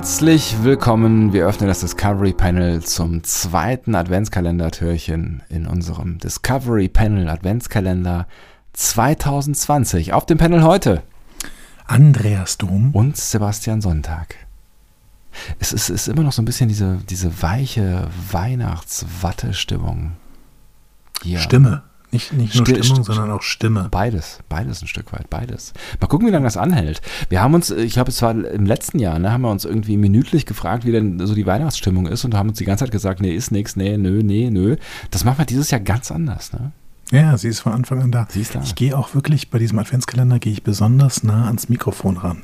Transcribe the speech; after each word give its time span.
Herzlich 0.00 0.64
willkommen. 0.64 1.34
Wir 1.34 1.46
öffnen 1.46 1.68
das 1.68 1.80
Discovery 1.80 2.32
Panel 2.32 2.82
zum 2.82 3.22
zweiten 3.22 3.94
Adventskalender-Türchen 3.94 5.42
in 5.50 5.66
unserem 5.66 6.16
Discovery 6.16 6.88
Panel 6.88 7.28
Adventskalender 7.28 8.26
2020. 8.72 10.14
Auf 10.14 10.24
dem 10.24 10.38
Panel 10.38 10.62
heute 10.62 11.02
Andreas 11.84 12.56
Dom 12.56 12.92
und 12.94 13.18
Sebastian 13.18 13.82
Sonntag. 13.82 14.36
Es 15.58 15.74
ist, 15.74 15.90
ist 15.90 16.08
immer 16.08 16.22
noch 16.22 16.32
so 16.32 16.40
ein 16.40 16.46
bisschen 16.46 16.70
diese, 16.70 16.96
diese 17.10 17.42
weiche 17.42 18.08
Weihnachtswatte-Stimmung. 18.30 20.12
Stimme. 21.36 21.82
Nicht, 22.12 22.32
nicht 22.32 22.54
nur 22.56 22.66
Sti- 22.66 22.82
Stimmung, 22.82 23.02
sti- 23.02 23.06
sondern 23.06 23.30
auch 23.30 23.42
Stimme. 23.42 23.88
Beides, 23.90 24.40
beides 24.48 24.82
ein 24.82 24.88
Stück 24.88 25.12
weit, 25.12 25.30
beides. 25.30 25.72
Mal 26.00 26.08
gucken, 26.08 26.26
wie 26.26 26.32
lange 26.32 26.44
das 26.44 26.56
anhält. 26.56 27.00
Wir 27.28 27.40
haben 27.40 27.54
uns, 27.54 27.70
ich 27.70 27.92
glaube, 27.92 28.10
es 28.10 28.20
war 28.20 28.32
im 28.32 28.66
letzten 28.66 28.98
Jahr, 28.98 29.18
ne, 29.20 29.30
haben 29.32 29.42
wir 29.42 29.50
uns 29.50 29.64
irgendwie 29.64 29.96
minütlich 29.96 30.44
gefragt, 30.46 30.84
wie 30.84 30.92
denn 30.92 31.24
so 31.24 31.34
die 31.34 31.46
Weihnachtsstimmung 31.46 32.06
ist 32.08 32.24
und 32.24 32.34
haben 32.34 32.48
uns 32.48 32.58
die 32.58 32.64
ganze 32.64 32.84
Zeit 32.84 32.90
gesagt, 32.92 33.20
nee, 33.20 33.32
ist 33.34 33.52
nix, 33.52 33.76
nee, 33.76 33.96
nö, 33.96 34.22
nee, 34.24 34.50
nö. 34.50 34.76
Das 35.12 35.24
machen 35.24 35.38
wir 35.38 35.44
dieses 35.46 35.70
Jahr 35.70 35.80
ganz 35.80 36.10
anders, 36.10 36.52
ne? 36.52 36.72
Ja, 37.12 37.36
sie 37.38 37.48
ist 37.48 37.60
von 37.60 37.72
Anfang 37.72 38.02
an 38.02 38.10
da. 38.12 38.26
Sie 38.28 38.40
ist 38.40 38.54
da. 38.54 38.60
Ich 38.62 38.74
gehe 38.74 38.96
auch 38.98 39.14
wirklich 39.14 39.50
bei 39.50 39.58
diesem 39.58 39.78
Adventskalender 39.78 40.38
gehe 40.40 40.52
ich 40.52 40.62
besonders 40.64 41.22
nah 41.22 41.46
ans 41.46 41.68
Mikrofon 41.68 42.16
ran, 42.16 42.42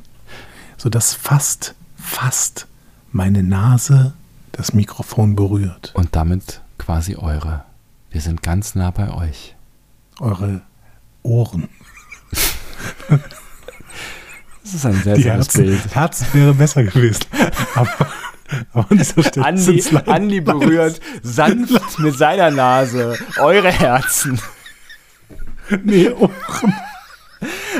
sodass 0.77 1.15
fast, 1.15 1.75
fast 1.97 2.67
meine 3.13 3.43
Nase 3.43 4.13
das 4.53 4.73
Mikrofon 4.75 5.35
berührt. 5.35 5.93
Und 5.95 6.15
damit 6.15 6.61
quasi 6.79 7.17
eure. 7.17 7.65
Wir 8.11 8.21
sind 8.21 8.43
ganz 8.43 8.75
nah 8.77 8.91
bei 8.93 9.13
euch. 9.13 9.55
Eure 10.21 10.63
Ohren. 11.23 11.69
Das 14.63 14.75
ist 14.75 14.87
ein 14.87 15.01
sehr, 15.03 15.17
Herzen, 15.17 15.65
Bild. 15.65 15.95
Herzen 15.95 16.27
wäre 16.33 16.55
besser 16.55 16.85
gewesen. 16.85 17.25
Aber, 17.75 17.89
aber 18.73 18.91
an 18.91 18.99
dieser 18.99 19.23
Stelle 19.23 19.47
Andi, 19.47 19.83
Andi 20.07 20.41
berührt 20.41 21.01
sanft 21.23 21.99
mit 21.99 22.17
seiner 22.17 22.51
Nase 22.51 23.19
eure 23.39 23.71
Herzen. 23.71 24.41
Nee, 25.85 26.11
Ohren. 26.11 26.33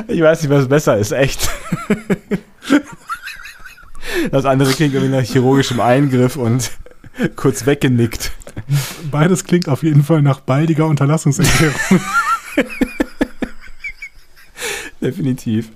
Ich 0.09 0.21
weiß 0.21 0.43
nicht, 0.43 0.51
was 0.51 0.69
besser 0.69 0.97
ist, 0.99 1.13
echt. 1.13 1.49
Das 4.31 4.45
andere 4.45 4.73
klingt 4.73 4.95
irgendwie 4.95 5.15
nach 5.15 5.25
chirurgischem 5.25 5.81
Eingriff 5.81 6.37
und 6.37 6.71
kurz 7.37 7.67
weggenickt. 7.67 8.33
Beides 9.11 9.45
klingt 9.45 9.69
auf 9.69 9.83
jeden 9.83 10.03
Fall 10.03 10.23
nach 10.23 10.41
baldiger 10.41 10.87
Unterlassungserklärung. 10.87 11.77
Definitiv. 15.01 15.71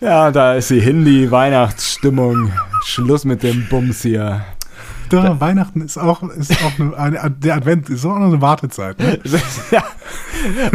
Ja, 0.00 0.30
da 0.30 0.54
ist 0.54 0.70
die 0.70 0.80
Hindi, 0.80 1.30
Weihnachtsstimmung. 1.30 2.52
Schluss 2.84 3.24
mit 3.24 3.42
dem 3.42 3.66
Bums 3.68 4.02
hier. 4.02 4.44
Da, 5.10 5.40
Weihnachten 5.40 5.80
ist 5.80 5.98
auch, 5.98 6.22
ist 6.22 6.52
auch 6.64 6.78
eine, 6.78 6.96
eine, 6.96 7.30
der 7.30 7.56
Advent 7.56 7.90
ist 7.90 8.04
auch 8.04 8.18
noch 8.18 8.26
eine 8.26 8.40
Wartezeit. 8.40 8.98
Ne? 8.98 9.20
ja. 9.70 9.84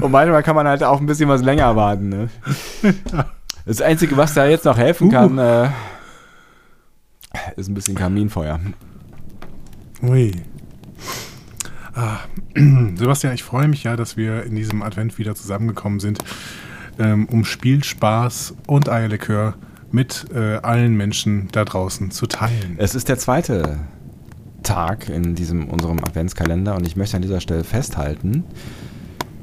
Und 0.02 0.12
manchmal 0.12 0.44
kann 0.44 0.56
man 0.56 0.68
halt 0.68 0.84
auch 0.84 1.00
ein 1.00 1.06
bisschen 1.06 1.30
was 1.30 1.42
länger 1.42 1.76
warten. 1.76 2.10
Ne? 2.10 2.30
Das 3.66 3.82
Einzige, 3.82 4.18
was 4.18 4.34
da 4.34 4.46
jetzt 4.46 4.66
noch 4.66 4.78
helfen 4.78 5.10
kann, 5.10 5.38
äh, 5.38 5.70
ist 7.56 7.70
ein 7.70 7.74
bisschen 7.74 7.96
Kaminfeuer. 7.96 8.60
Ui. 10.02 10.32
Ah, 11.94 12.20
Sebastian, 12.56 13.34
ich 13.34 13.44
freue 13.44 13.68
mich 13.68 13.84
ja, 13.84 13.96
dass 13.96 14.18
wir 14.18 14.44
in 14.44 14.56
diesem 14.56 14.82
Advent 14.82 15.18
wieder 15.18 15.36
zusammengekommen 15.36 16.00
sind, 16.00 16.20
ähm, 17.00 17.26
um 17.26 17.46
Spielspaß 17.46 18.56
und 18.68 18.90
Eierlikör 18.90 19.56
mit 19.92 20.28
äh, 20.34 20.58
allen 20.58 20.96
Menschen 20.96 21.48
da 21.52 21.66
draußen 21.66 22.12
zu 22.12 22.28
teilen. 22.28 22.76
Es 22.78 22.96
ist 22.96 23.10
der 23.10 23.18
zweite 23.18 23.80
Tag 24.64 25.10
in 25.10 25.36
diesem 25.36 25.68
unserem 25.68 25.98
Adventskalender 26.00 26.76
und 26.76 26.86
ich 26.86 26.96
möchte 26.96 27.16
an 27.16 27.22
dieser 27.22 27.42
Stelle 27.42 27.64
festhalten, 27.64 28.44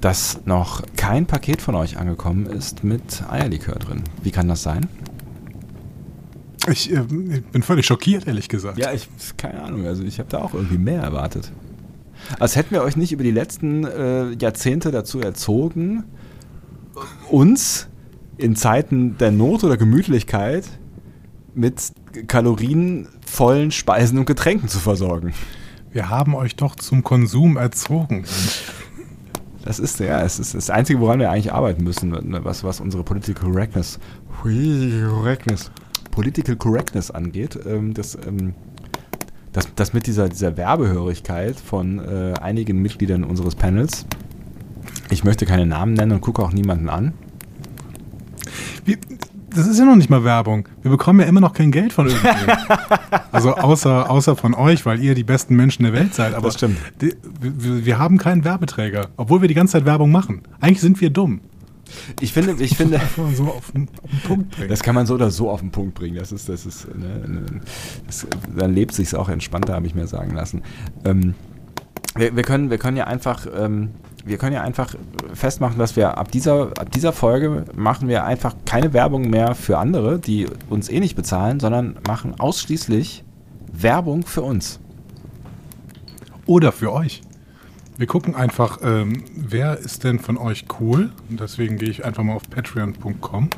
dass 0.01 0.47
noch 0.47 0.83
kein 0.97 1.27
Paket 1.27 1.63
von 1.63 1.75
euch 1.75 1.99
angekommen 1.99 2.47
ist 2.47 2.85
mit 2.85 3.25
Eierlikör 3.29 3.77
drin. 3.77 4.05
Wie 4.23 4.31
kann 4.31 4.47
das 4.47 4.63
sein? 4.63 4.87
Ich, 6.69 6.93
äh, 6.93 7.01
ich 7.01 7.45
bin 7.45 7.63
völlig 7.63 7.87
schockiert, 7.87 8.27
ehrlich 8.27 8.49
gesagt. 8.49 8.79
Ja, 8.79 8.93
ich 8.93 9.09
keine 9.37 9.63
Ahnung. 9.63 9.87
Also 9.87 10.05
ich 10.05 10.19
habe 10.19 10.29
da 10.29 10.39
auch 10.39 10.55
irgendwie 10.55 10.79
mehr 10.79 11.03
erwartet. 11.03 11.51
Als 12.39 12.57
hätten 12.57 12.73
wir 12.73 12.83
euch 12.83 12.97
nicht 12.97 13.13
über 13.13 13.23
die 13.23 13.31
letzten 13.31 13.85
äh, 13.85 14.33
Jahrzehnte 14.41 14.91
dazu 14.91 15.21
erzogen, 15.21 16.05
uns 17.31 17.89
in 18.39 18.57
Zeiten 18.57 19.17
der 19.19 19.31
Not 19.31 19.65
oder 19.65 19.77
Gemütlichkeit 19.77 20.65
mit 21.55 21.93
kalorienvollen 22.27 23.71
Speisen 23.71 24.19
und 24.19 24.27
Getränken 24.27 24.69
zu 24.69 24.79
versorgen. 24.79 25.33
Wir 25.91 26.11
haben 26.11 26.35
euch 26.35 26.57
doch 26.57 26.77
zum 26.77 27.03
Konsum 27.03 27.57
erzogen. 27.57 28.25
Das 29.65 29.79
ist 29.79 29.99
ja, 29.99 30.23
es 30.23 30.39
ist 30.39 30.55
das 30.55 30.71
Einzige, 30.71 31.01
woran 31.01 31.19
wir 31.19 31.31
eigentlich 31.31 31.53
arbeiten 31.53 31.83
müssen, 31.83 32.11
ne, 32.11 32.41
was, 32.45 32.63
was 32.63 32.81
unsere 32.81 33.03
Political 33.03 33.51
Correctness, 33.51 33.99
Correctness, 34.43 35.71
Political 36.11 36.57
Correctness 36.57 37.11
angeht. 37.11 37.59
Ähm, 37.67 37.95
das, 37.95 38.17
ähm, 38.27 38.55
das, 39.57 39.75
das 39.75 39.95
mit 39.95 40.07
dieser, 40.07 40.29
dieser 40.29 40.59
Werbehörigkeit 40.59 41.59
von 41.59 41.99
äh, 41.99 42.35
einigen 42.39 42.83
Mitgliedern 42.83 43.25
unseres 43.25 43.55
Panels. 43.55 44.05
Ich 45.09 45.25
möchte 45.25 45.47
keine 45.47 45.65
Namen 45.65 45.95
nennen 45.95 46.13
und 46.13 46.21
gucke 46.21 46.43
auch 46.43 46.53
niemanden 46.53 46.91
an. 46.91 47.15
Wir, 48.85 48.99
das 49.49 49.67
ist 49.67 49.79
ja 49.79 49.87
noch 49.87 49.97
nicht 49.97 50.11
mal 50.11 50.25
Werbung. 50.25 50.69
Wir 50.83 50.91
bekommen 50.91 51.21
ja 51.21 51.27
immer 51.27 51.41
noch 51.41 51.55
kein 51.55 51.71
Geld 51.71 51.95
von 51.95 52.07
irgendwem. 52.07 52.55
also 53.33 53.55
außer, 53.55 54.11
außer 54.11 54.37
von 54.37 54.53
euch, 54.53 54.85
weil 54.85 55.03
ihr 55.03 55.15
die 55.15 55.25
besten 55.25 55.57
Menschen 55.57 55.85
der 55.85 55.95
Welt 55.95 56.15
seid. 56.15 56.35
Aber 56.35 56.49
Das 56.49 56.57
stimmt. 56.57 56.77
Die, 57.01 57.15
wir, 57.41 57.87
wir 57.87 57.99
haben 57.99 58.19
keinen 58.19 58.45
Werbeträger, 58.45 59.09
obwohl 59.17 59.41
wir 59.41 59.49
die 59.49 59.55
ganze 59.55 59.73
Zeit 59.73 59.87
Werbung 59.87 60.13
machen. 60.13 60.43
Eigentlich 60.61 60.83
sind 60.83 61.01
wir 61.01 61.09
dumm. 61.09 61.41
Ich 62.21 62.33
finde, 62.33 62.63
ich 62.63 62.77
finde, 62.77 62.97
Einfach 62.97 63.25
mal 63.25 63.35
so 63.35 63.45
auf 63.45 63.73
den, 63.73 63.89
auf 64.03 64.11
den 64.11 64.21
Punkt 64.21 64.51
bringen. 64.51 64.69
das 64.69 64.83
kann 64.83 64.95
man 64.95 65.07
so 65.07 65.15
oder 65.15 65.31
so 65.31 65.51
auf 65.51 65.61
den 65.61 65.71
Punkt 65.71 65.95
bringen. 65.95 66.17
Das 66.17 66.33
ist, 66.33 66.49
das 66.49 66.67
ist, 66.67 66.87
ne, 66.95 67.29
ne, 67.29 67.61
das, 68.07 68.27
dann 68.57 68.75
lebt 68.75 68.95
sich's 68.95 69.15
auch 69.15 69.29
entspannter, 69.29 69.75
habe 69.75 69.87
ich 69.87 69.95
mir 69.95 70.07
sagen 70.07 70.35
lassen. 70.35 70.63
Ähm, 71.05 71.35
wir, 72.17 72.35
wir 72.35 72.43
können, 72.43 72.71
wir 72.71 72.79
können 72.79 72.97
ja 72.97 73.05
einfach, 73.05 73.47
ähm, 73.57 73.91
wir 74.25 74.39
können 74.39 74.55
ja 74.55 74.63
einfach 74.63 74.95
festmachen, 75.35 75.79
dass 75.79 75.97
wir 75.97 76.19
ab 76.19 76.31
dieser, 76.31 76.79
ab 76.79 76.91
dieser 76.91 77.13
Folge 77.13 77.65
machen 77.75 78.09
wir 78.09 78.25
einfach 78.25 78.55
keine 78.65 78.93
Werbung 78.93 79.31
mehr 79.31 79.55
für 79.55 79.79
andere, 79.79 80.19
die 80.19 80.49
uns 80.69 80.89
eh 80.89 81.01
nicht 81.01 81.15
bezahlen, 81.15 81.61
sondern 81.61 81.99
machen 82.07 82.35
ausschließlich 82.39 83.25
Werbung 83.73 84.27
für 84.27 84.43
uns. 84.43 84.81
Oder 86.47 86.73
für 86.73 86.93
euch. 86.93 87.23
Wir 87.99 88.07
gucken 88.07 88.35
einfach, 88.35 88.79
ähm, 88.83 89.25
wer 89.35 89.79
ist 89.79 90.05
denn 90.05 90.19
von 90.19 90.37
euch 90.37 90.67
cool? 90.81 91.11
Und 91.31 91.41
deswegen 91.41 91.79
gehe 91.79 91.89
ich 91.89 92.05
einfach 92.05 92.23
mal 92.23 92.35
auf 92.35 92.49
patreon.com. 92.51 93.49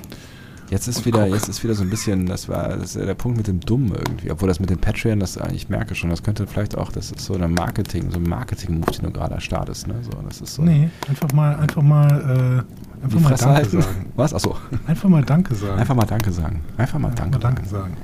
Jetzt 0.71 0.87
ist 0.87 1.07
wieder, 1.07 1.27
jetzt 1.27 1.49
ist 1.49 1.65
wieder 1.65 1.75
so 1.75 1.83
ein 1.83 1.89
bisschen, 1.89 2.27
das 2.27 2.49
war 2.49 2.77
das 2.77 2.93
der 2.93 3.15
Punkt 3.15 3.39
mit 3.39 3.47
dem 3.49 3.59
Dummen 3.59 3.91
irgendwie. 3.95 4.31
Obwohl 4.31 4.49
das 4.49 4.61
mit 4.61 4.69
dem 4.69 4.79
Patreon, 4.79 5.19
das 5.19 5.39
ich 5.53 5.71
merke 5.71 5.95
schon, 5.95 6.11
das 6.11 6.23
könnte 6.23 6.47
vielleicht 6.47 6.77
auch, 6.77 6.93
das 6.93 7.11
ist 7.11 7.21
so 7.25 7.35
ein 7.35 7.53
Marketing, 7.55 8.11
so 8.11 8.19
ein 8.19 8.25
Marketing-Move, 8.25 8.91
den 8.93 9.07
du 9.07 9.11
gerade 9.11 9.41
startest, 9.41 9.89
ne? 9.89 9.95
So, 10.03 10.11
das 10.29 10.43
ist 10.43 10.55
so. 10.55 10.63
Nee, 10.63 10.91
einfach 11.09 11.33
mal, 11.33 11.57
einfach 11.57 11.83
mal, 11.83 12.65
äh, 13.01 13.03
einfach 13.05 13.21
mal 13.21 13.31
Danke 13.31 13.47
halten. 13.47 13.81
sagen. 13.81 14.13
Was? 14.15 14.35
Achso. 14.35 14.57
Einfach 14.87 15.09
mal 15.09 15.25
Danke 15.25 15.55
sagen. 15.55 15.81
Einfach 15.81 15.95
mal 15.95 16.05
Danke 16.05 16.33
sagen. 16.33 16.61
Einfach 16.77 16.99
mal 16.99 17.09
Einfach 17.09 17.23
Danke. 17.25 17.39
mal 17.39 17.43
Danke 17.43 17.69
sagen. 17.69 17.97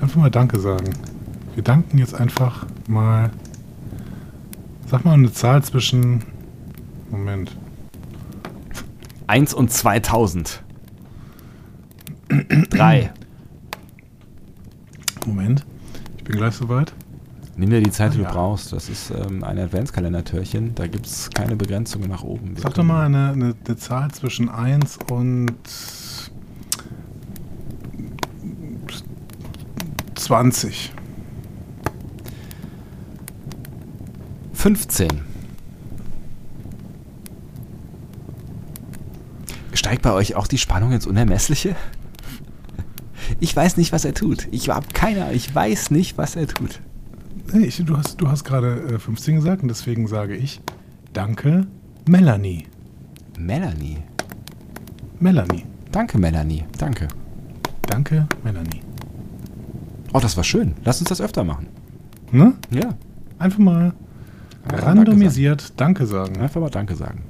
Einfach 0.00 0.16
mal 0.16 0.30
Danke 0.30 0.60
sagen. 0.60 0.90
Wir 1.54 1.64
danken 1.64 1.98
jetzt 1.98 2.14
einfach 2.14 2.66
mal. 2.86 3.30
Sag 4.94 5.04
mal 5.04 5.14
eine 5.14 5.32
Zahl 5.32 5.60
zwischen. 5.64 6.22
Moment. 7.10 7.50
1 9.26 9.52
und 9.52 9.72
2000. 9.72 10.62
3. 12.70 13.12
Moment. 15.26 15.66
Ich 16.18 16.22
bin 16.22 16.36
gleich 16.36 16.54
soweit. 16.54 16.92
Nimm 17.56 17.70
dir 17.70 17.82
die 17.82 17.90
Zeit, 17.90 18.14
die 18.14 18.18
Ah, 18.18 18.22
du 18.22 18.24
ja. 18.28 18.30
brauchst. 18.30 18.72
Das 18.72 18.88
ist 18.88 19.10
ähm, 19.10 19.42
ein 19.42 19.58
Adventskalender-Türchen. 19.58 20.76
Da 20.76 20.86
gibt 20.86 21.06
es 21.06 21.28
keine 21.28 21.56
Begrenzungen 21.56 22.08
nach 22.08 22.22
oben. 22.22 22.54
Wir 22.54 22.62
Sag 22.62 22.74
doch 22.74 22.84
mal 22.84 23.06
eine, 23.06 23.30
eine, 23.32 23.54
eine 23.66 23.76
Zahl 23.76 24.12
zwischen 24.12 24.48
1 24.48 25.00
und 25.10 25.56
20. 30.14 30.92
15. 34.64 35.10
Steigt 39.74 40.00
bei 40.00 40.10
euch 40.10 40.36
auch 40.36 40.46
die 40.46 40.56
Spannung 40.56 40.92
ins 40.92 41.06
Unermessliche? 41.06 41.76
Ich 43.40 43.54
weiß 43.54 43.76
nicht, 43.76 43.92
was 43.92 44.06
er 44.06 44.14
tut. 44.14 44.48
Ich 44.52 44.70
habe 44.70 44.86
keine 44.94 45.24
Ahnung. 45.24 45.34
Ich 45.34 45.54
weiß 45.54 45.90
nicht, 45.90 46.16
was 46.16 46.34
er 46.34 46.46
tut. 46.46 46.80
Hey, 47.52 47.66
ich, 47.66 47.76
du 47.84 47.94
hast, 47.94 48.18
du 48.22 48.28
hast 48.28 48.44
gerade 48.44 48.94
äh, 48.94 48.98
15 48.98 49.34
gesagt 49.34 49.60
und 49.60 49.68
deswegen 49.68 50.06
sage 50.06 50.34
ich 50.34 50.62
Danke, 51.12 51.66
Melanie. 52.08 52.66
Melanie. 53.38 53.98
Melanie. 55.20 55.66
Danke, 55.92 56.16
Melanie. 56.16 56.64
Danke. 56.78 57.08
Danke, 57.82 58.26
Melanie. 58.42 58.80
Oh, 60.14 60.20
das 60.20 60.38
war 60.38 60.44
schön. 60.44 60.72
Lass 60.84 61.00
uns 61.00 61.10
das 61.10 61.20
öfter 61.20 61.44
machen. 61.44 61.66
Ne? 62.32 62.54
Ja. 62.70 62.94
Einfach 63.38 63.58
mal 63.58 63.92
randomisiert 64.72 65.72
Danke 65.76 66.06
sagen. 66.06 66.40
Einfach 66.40 66.60
mal 66.60 66.70
Danke 66.70 66.94
sagen. 66.94 67.22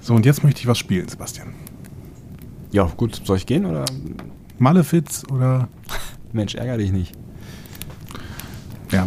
So, 0.00 0.14
und 0.14 0.26
jetzt 0.26 0.42
möchte 0.42 0.60
ich 0.60 0.66
was 0.66 0.78
spielen, 0.78 1.08
Sebastian. 1.08 1.54
Ja, 2.72 2.84
gut. 2.96 3.22
Soll 3.24 3.36
ich 3.36 3.46
gehen 3.46 3.66
oder? 3.66 3.84
Malefiz 4.58 5.24
oder. 5.30 5.68
Mensch, 6.32 6.54
ärger 6.54 6.78
dich 6.78 6.92
nicht. 6.92 7.14
Ja, 8.90 9.06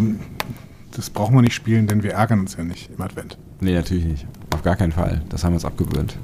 das 0.91 1.09
brauchen 1.09 1.35
wir 1.35 1.41
nicht 1.41 1.53
spielen, 1.53 1.87
denn 1.87 2.01
wir 2.03 2.13
ärgern 2.13 2.39
uns 2.39 2.55
ja 2.55 2.63
nicht 2.63 2.89
im 2.95 3.01
Advent. 3.01 3.37
Nee, 3.59 3.73
natürlich 3.73 4.05
nicht. 4.05 4.27
Auf 4.53 4.63
gar 4.63 4.75
keinen 4.75 4.91
Fall. 4.91 5.21
Das 5.29 5.43
haben 5.43 5.51
wir 5.51 5.55
uns 5.55 5.65
abgewöhnt. 5.65 6.17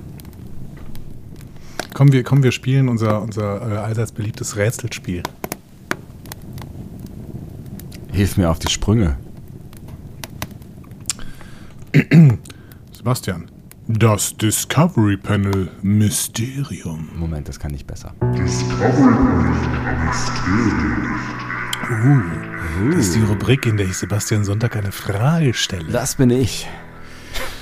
Kommen 1.93 2.13
wir, 2.13 2.23
kommen 2.23 2.43
wir 2.43 2.51
spielen 2.51 2.87
unser, 2.87 3.21
unser 3.21 3.69
äh, 3.69 3.77
allseits 3.77 4.11
beliebtes 4.11 4.55
Rätselspiel. 4.55 5.23
Hilf 8.11 8.37
mir 8.37 8.49
auf 8.49 8.59
die 8.59 8.69
Sprünge. 8.69 9.17
Sebastian. 12.91 13.49
Das 13.87 14.37
Discovery 14.37 15.17
Panel 15.17 15.69
Mysterium. 15.81 17.09
Moment, 17.15 17.49
das 17.49 17.59
kann 17.59 17.73
ich 17.73 17.85
besser. 17.85 18.13
Das 18.21 18.63
ist 22.97 23.15
die 23.15 23.21
Rubrik, 23.23 23.65
in 23.65 23.75
der 23.75 23.87
ich 23.87 23.97
Sebastian 23.97 24.45
Sonntag 24.45 24.77
eine 24.77 24.91
Frage 24.93 25.53
stelle. 25.53 25.91
Das 25.91 26.15
bin 26.15 26.29
ich. 26.29 26.69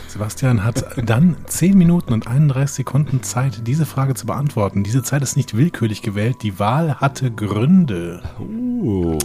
Sebastian 0.08 0.64
hat 0.64 0.86
dann 1.04 1.38
10 1.46 1.78
Minuten 1.78 2.14
und 2.14 2.28
31 2.28 2.76
Sekunden 2.76 3.24
Zeit, 3.24 3.66
diese 3.66 3.86
Frage 3.86 4.14
zu 4.14 4.28
beantworten. 4.28 4.84
Diese 4.84 5.02
Zeit 5.02 5.24
ist 5.24 5.38
nicht 5.38 5.58
willkürlich 5.58 6.02
gewählt. 6.04 6.38
Die 6.44 6.60
Wahl 6.60 6.96
hatte 6.96 7.32
Gründe. 7.32 8.22
Uh. 8.40 9.18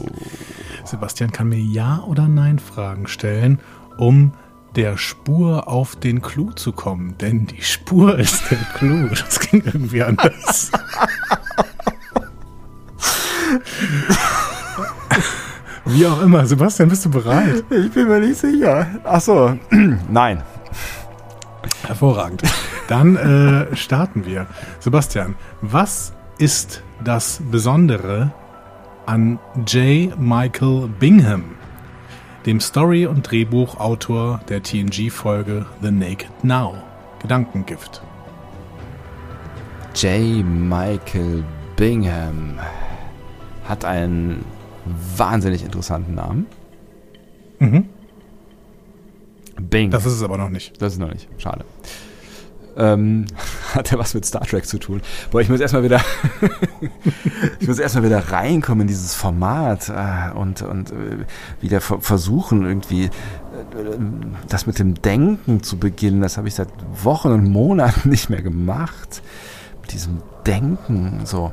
Sebastian 0.85 1.33
kann 1.33 1.49
mir 1.49 1.59
Ja- 1.59 2.03
oder 2.05 2.29
Nein-Fragen 2.29 3.07
stellen, 3.07 3.59
um 3.99 4.33
der 4.77 4.97
Spur 4.99 5.69
auf 5.69 5.97
den 5.97 6.23
Clou 6.23 6.51
zu 6.53 6.73
kommen. 6.73 7.17
Denn 7.19 7.47
die 7.47 7.63
Spur 7.63 8.19
ist 8.19 8.51
der 8.51 8.59
Clou. 8.77 9.09
Das 9.09 9.41
ging 9.41 9.63
irgendwie 9.65 10.03
anders. 10.03 10.71
Wie 15.87 16.07
auch 16.07 16.23
immer. 16.23 16.47
Sebastian, 16.47 16.89
bist 16.89 17.05
du 17.05 17.11
bereit? 17.11 17.65
Ich 17.71 17.93
bin 17.93 18.09
mir 18.09 18.21
nicht 18.21 18.39
sicher. 18.39 18.87
Ach 19.05 19.21
so. 19.21 19.59
Nein. 20.11 20.43
Hervorragend. 21.87 22.43
Dann 22.89 23.17
äh, 23.17 23.77
starten 23.77 24.25
wir. 24.27 24.47
Sebastian, 24.81 25.35
was 25.61 26.13
ist 26.39 26.83
das 27.03 27.41
Besondere 27.51 28.33
an 29.07 29.39
J. 29.67 30.19
Michael 30.19 30.89
Bingham, 30.99 31.45
dem 32.47 32.61
Story- 32.61 33.07
und 33.07 33.23
Drehbuchautor 33.31 34.41
der 34.49 34.63
TNG-Folge 34.63 35.67
The 35.81 35.91
Naked 35.91 36.45
Now? 36.45 36.75
Gedankengift. 37.21 38.03
J. 39.95 40.45
Michael 40.45 41.45
Bingham 41.77 42.59
hat 43.65 43.85
einen 43.85 44.45
wahnsinnig 45.17 45.65
interessanten 45.65 46.15
Namen. 46.15 46.47
Mhm. 47.61 47.89
Bing. 49.61 49.91
Das 49.91 50.05
ist 50.05 50.15
es 50.15 50.23
aber 50.23 50.37
noch 50.37 50.51
nicht. 50.51 50.83
Das 50.83 50.95
ist 50.95 50.99
noch 50.99 51.13
nicht. 51.13 51.29
Schade. 51.39 51.65
Ähm, 52.77 53.27
hat 53.75 53.91
ja 53.91 53.99
was 53.99 54.15
mit 54.15 54.25
Star 54.25 54.43
Trek 54.47 54.67
zu 54.67 54.79
tun. 54.79 55.01
Boah, 55.31 55.41
ich 55.41 55.49
muss 55.49 55.61
erstmal 55.61 55.83
wieder, 55.85 56.01
ich 57.61 57.69
muss 57.69 57.79
erstmal 57.79 58.05
wieder 58.05 58.31
reinkommen 58.31 58.83
in 58.83 58.89
dieses 58.89 59.15
Format 59.15 59.89
äh, 59.89 60.37
und, 60.37 60.63
und 60.63 60.91
äh, 60.91 60.95
wieder 61.61 61.81
ver- 61.81 62.01
versuchen, 62.01 62.65
irgendwie 62.67 63.05
äh, 63.05 63.11
das 64.49 64.67
mit 64.67 64.79
dem 64.79 65.01
Denken 65.01 65.63
zu 65.63 65.79
beginnen. 65.79 66.21
Das 66.21 66.37
habe 66.37 66.49
ich 66.49 66.55
seit 66.55 66.69
Wochen 67.03 67.29
und 67.29 67.45
Monaten 67.51 68.09
nicht 68.11 68.31
mehr 68.31 68.43
gemacht. 68.43 69.23
Mit 69.83 69.93
diesem 69.93 70.23
Denken, 70.47 71.21
so. 71.25 71.53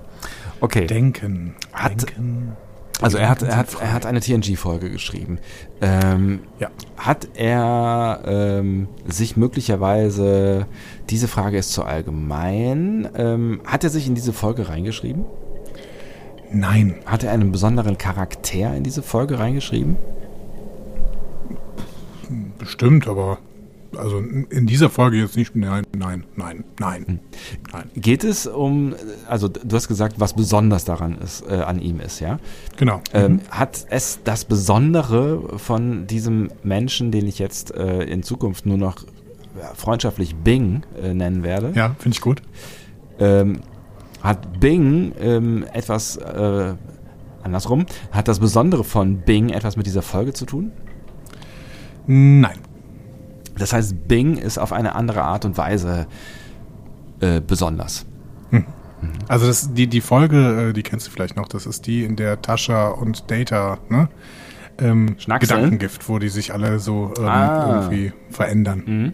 Okay. 0.60 0.88
Denken. 0.88 1.56
Hat- 1.74 2.08
Denken. 2.08 2.54
Also 3.02 3.18
er 3.18 3.30
hat, 3.30 3.42
er 3.42 3.58
hat, 3.58 3.76
er 3.82 3.94
hat 3.94 4.06
eine 4.06 4.20
TNG-Folge 4.20 4.90
geschrieben. 4.90 5.40
Ähm, 5.82 6.42
Ja. 6.60 6.70
Hat 6.98 7.28
er 7.34 8.22
ähm, 8.26 8.88
sich 9.08 9.38
möglicherweise, 9.38 10.68
diese 11.10 11.28
Frage 11.28 11.58
ist 11.58 11.74
zu 11.74 11.84
allgemein, 11.84 13.10
ähm, 13.16 13.62
hat 13.66 13.84
er 13.84 13.90
sich 13.90 14.08
in 14.08 14.14
diese 14.16 14.34
Folge 14.34 14.70
reingeschrieben? 14.70 15.26
Nein. 16.52 16.96
Hat 17.06 17.24
er 17.24 17.32
einen 17.32 17.52
besonderen 17.52 17.98
Charakter 17.98 18.76
in 18.76 18.84
diese 18.84 19.02
Folge 19.02 19.40
reingeschrieben? 19.40 19.96
Bestimmt, 22.60 23.08
aber 23.08 23.40
also 23.98 24.18
in 24.20 24.68
dieser 24.68 24.90
Folge 24.90 25.18
jetzt 25.18 25.36
nicht. 25.36 25.56
Nein, 25.56 25.84
nein, 25.98 26.24
nein, 26.36 26.64
nein. 26.80 27.20
Nein. 27.72 27.92
Geht 27.96 28.24
es 28.24 28.48
um, 28.48 28.96
also 29.28 29.48
du 29.48 29.76
hast 29.76 29.88
gesagt, 29.88 30.20
was 30.20 30.34
besonders 30.34 30.86
daran 30.86 31.18
ist, 31.18 31.44
äh, 31.50 31.56
an 31.56 31.80
ihm 31.82 32.00
ist, 32.00 32.20
ja? 32.20 32.40
Genau. 32.78 33.02
Ähm, 33.14 33.42
hat 33.50 33.86
es 33.90 34.20
das 34.24 34.46
Besondere 34.46 35.58
von 35.60 36.08
diesem 36.08 36.50
Menschen, 36.64 37.12
den 37.12 37.28
ich 37.28 37.40
jetzt 37.40 37.74
äh, 37.76 38.04
in 38.04 38.24
Zukunft 38.24 38.66
nur 38.66 38.78
noch 38.78 38.98
freundschaftlich 39.76 40.36
Bing 40.36 40.84
äh, 41.02 41.14
nennen 41.14 41.44
werde, 41.44 41.74
Ja, 41.76 41.96
finde 42.00 42.16
ich 42.16 42.22
gut. 42.22 42.42
ähm, 43.20 43.60
hat 44.22 44.60
Bing 44.60 45.14
ähm, 45.20 45.66
etwas, 45.74 46.16
äh, 46.18 46.76
andersrum, 47.44 47.86
hat 48.12 48.28
das 48.28 48.40
Besondere 48.40 48.84
von 48.84 49.18
Bing 49.18 49.50
etwas 49.50 49.76
mit 49.78 49.88
dieser 49.88 50.02
Folge 50.04 50.34
zu 50.34 50.46
tun? 50.46 50.72
Nein. 52.08 52.60
Das 53.62 53.74
heißt, 53.74 54.08
Bing 54.08 54.38
ist 54.38 54.58
auf 54.58 54.74
eine 54.74 54.96
andere 54.96 55.24
Art 55.24 55.46
und 55.46 55.58
Weise 55.58 56.08
äh, 57.20 57.42
besonders. 57.42 58.06
Also 59.28 59.48
das, 59.48 59.74
die, 59.74 59.88
die 59.88 60.02
Folge, 60.02 60.70
äh, 60.70 60.74
die 60.74 60.84
kennst 60.84 61.08
du 61.08 61.12
vielleicht 61.12 61.36
noch, 61.36 61.48
das 61.48 61.66
ist 61.66 61.88
die, 61.88 62.04
in 62.04 62.16
der 62.16 62.42
Tascha 62.42 62.90
und 62.90 63.30
Data, 63.32 63.78
ne? 63.90 64.10
Ähm? 64.80 65.16
Gedankengift, 65.40 66.10
wo 66.10 66.20
die 66.20 66.30
sich 66.30 66.54
alle 66.54 66.80
so 66.80 67.14
ähm, 67.18 67.26
Ah. 67.26 67.82
irgendwie 67.82 68.14
verändern. 68.30 69.14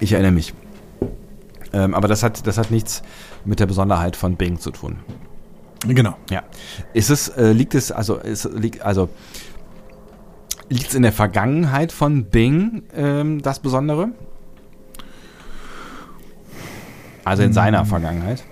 Ich 0.00 0.12
erinnere 0.12 0.32
mich. 0.32 0.54
Ähm, 1.72 1.94
aber 1.94 2.08
das 2.08 2.22
hat, 2.22 2.46
das 2.46 2.58
hat 2.58 2.70
nichts 2.70 3.02
mit 3.44 3.60
der 3.60 3.66
Besonderheit 3.66 4.16
von 4.16 4.36
Bing 4.36 4.58
zu 4.58 4.70
tun. 4.70 4.98
Genau. 5.86 6.16
Ja. 6.30 6.42
Ist 6.92 7.10
es, 7.10 7.28
äh, 7.28 7.52
liegt 7.52 7.74
es, 7.74 7.90
also, 7.90 8.16
ist, 8.16 8.44
liegt, 8.52 8.82
also, 8.82 9.08
liegt 10.72 10.88
es 10.88 10.94
in 10.94 11.02
der 11.02 11.12
Vergangenheit 11.12 11.92
von 11.92 12.24
Bing 12.24 12.84
ähm, 12.94 13.42
das 13.42 13.60
Besondere? 13.60 14.08
Also 17.24 17.42
in 17.42 17.52
seiner 17.52 17.84
Vergangenheit. 17.84 18.42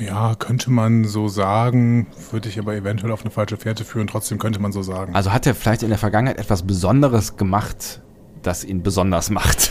Ja, 0.00 0.34
könnte 0.34 0.70
man 0.70 1.04
so 1.04 1.28
sagen, 1.28 2.06
würde 2.30 2.48
ich 2.48 2.58
aber 2.58 2.74
eventuell 2.74 3.12
auf 3.12 3.20
eine 3.20 3.30
falsche 3.30 3.56
Fährte 3.56 3.84
führen, 3.84 4.06
trotzdem 4.06 4.38
könnte 4.38 4.60
man 4.60 4.72
so 4.72 4.82
sagen. 4.82 5.14
Also 5.14 5.32
hat 5.32 5.46
er 5.46 5.54
vielleicht 5.54 5.82
in 5.82 5.90
der 5.90 5.98
Vergangenheit 5.98 6.38
etwas 6.38 6.66
Besonderes 6.66 7.36
gemacht, 7.36 8.00
das 8.42 8.64
ihn 8.64 8.82
besonders 8.82 9.30
macht? 9.30 9.70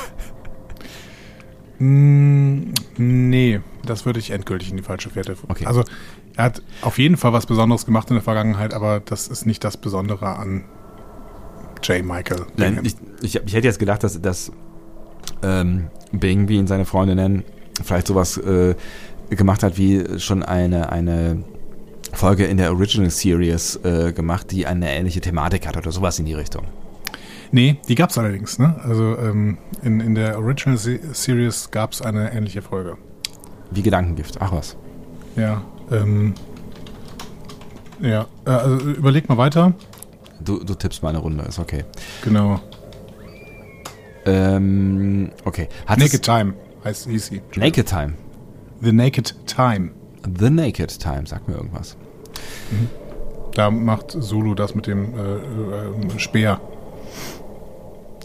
Mm, 1.80 2.72
nee, 2.98 3.60
das 3.84 4.06
würde 4.06 4.20
ich 4.20 4.30
endgültig 4.30 4.70
in 4.70 4.78
die 4.78 4.84
falsche 4.84 5.10
Fährte 5.10 5.36
führen. 5.36 5.52
Okay. 5.52 5.66
Also 5.66 5.84
er 6.38 6.46
hat 6.46 6.62
auf 6.82 7.00
jeden 7.00 7.18
Fall 7.18 7.34
was 7.34 7.46
Besonderes 7.46 7.86
gemacht 7.86 8.10
in 8.10 8.16
der 8.16 8.24
Vergangenheit, 8.24 8.74
aber 8.74 9.00
das 9.00 9.28
ist 9.28 9.46
nicht 9.46 9.64
das 9.64 9.76
Besondere 9.78 10.38
an 10.38 10.64
J. 11.84 12.04
Michael. 12.04 12.46
Bingham. 12.56 12.86
ich, 12.86 12.96
ich, 13.22 13.36
ich 13.36 13.54
hätte 13.54 13.68
jetzt 13.68 13.80
gedacht, 13.80 14.04
dass, 14.04 14.20
dass 14.22 14.52
ähm, 15.42 15.88
Bing, 16.12 16.48
wie 16.48 16.58
ihn 16.58 16.68
seine 16.68 16.86
Freunde 16.86 17.16
nennen, 17.16 17.44
vielleicht 17.84 18.08
sowas 18.08 18.38
äh, 18.38 18.76
gemacht 19.30 19.64
hat, 19.64 19.78
wie 19.78 20.20
schon 20.20 20.44
eine, 20.44 20.92
eine 20.92 21.44
Folge 22.14 22.46
in 22.46 22.58
der 22.58 22.72
Original 22.72 23.10
Series 23.10 23.80
äh, 23.84 24.14
gemacht, 24.14 24.52
die 24.52 24.66
eine 24.66 24.92
ähnliche 24.92 25.22
Thematik 25.22 25.68
hat 25.68 25.78
oder 25.78 25.92
sowas 25.92 26.20
in 26.20 26.26
die 26.26 26.34
Richtung. 26.34 26.66
Nee, 27.52 27.78
die 27.88 27.96
gab 27.96 28.10
es 28.10 28.18
allerdings. 28.18 28.58
Ne? 28.58 28.76
Also 28.84 29.18
ähm, 29.18 29.58
in, 29.84 30.00
in 30.00 30.16
der 30.16 30.40
Original 30.40 30.78
Se 30.78 31.00
Series 31.12 31.70
gab 31.70 31.92
es 31.92 32.02
eine 32.02 32.34
ähnliche 32.34 32.62
Folge. 32.62 32.98
Wie 33.70 33.84
Gedankengift. 33.84 34.38
Ach 34.40 34.52
was. 34.52 34.76
Ja. 35.36 35.64
Ähm, 35.92 36.34
ja, 38.00 38.26
äh, 38.46 38.50
also 38.50 38.90
überleg 38.90 39.30
mal 39.30 39.38
weiter. 39.38 39.74
Du, 40.44 40.64
du 40.64 40.76
tippst 40.76 41.04
mal 41.04 41.10
eine 41.10 41.20
Runde, 41.20 41.44
ist 41.44 41.60
okay. 41.60 41.86
Genau. 42.24 42.60
Ähm, 44.26 45.32
okay. 45.46 45.68
Hat 45.86 46.00
Naked 46.00 46.22
Time 46.22 46.54
heißt, 46.84 47.08
hieß 47.08 47.28
sie. 47.28 47.42
Naked 47.56 47.88
Time. 47.88 48.14
The 48.82 48.92
Naked 48.92 49.36
Time. 49.48 49.92
The 50.40 50.50
Naked 50.50 51.00
Time, 51.00 51.24
sag 51.26 51.48
mir 51.48 51.56
irgendwas. 51.56 51.98
Da 53.54 53.70
macht 53.70 54.12
Zulu 54.12 54.56
das 54.56 54.76
mit 54.76 54.88
dem 54.88 55.14
äh, 55.14 55.36
äh, 55.36 56.20
Speer. 56.20 56.60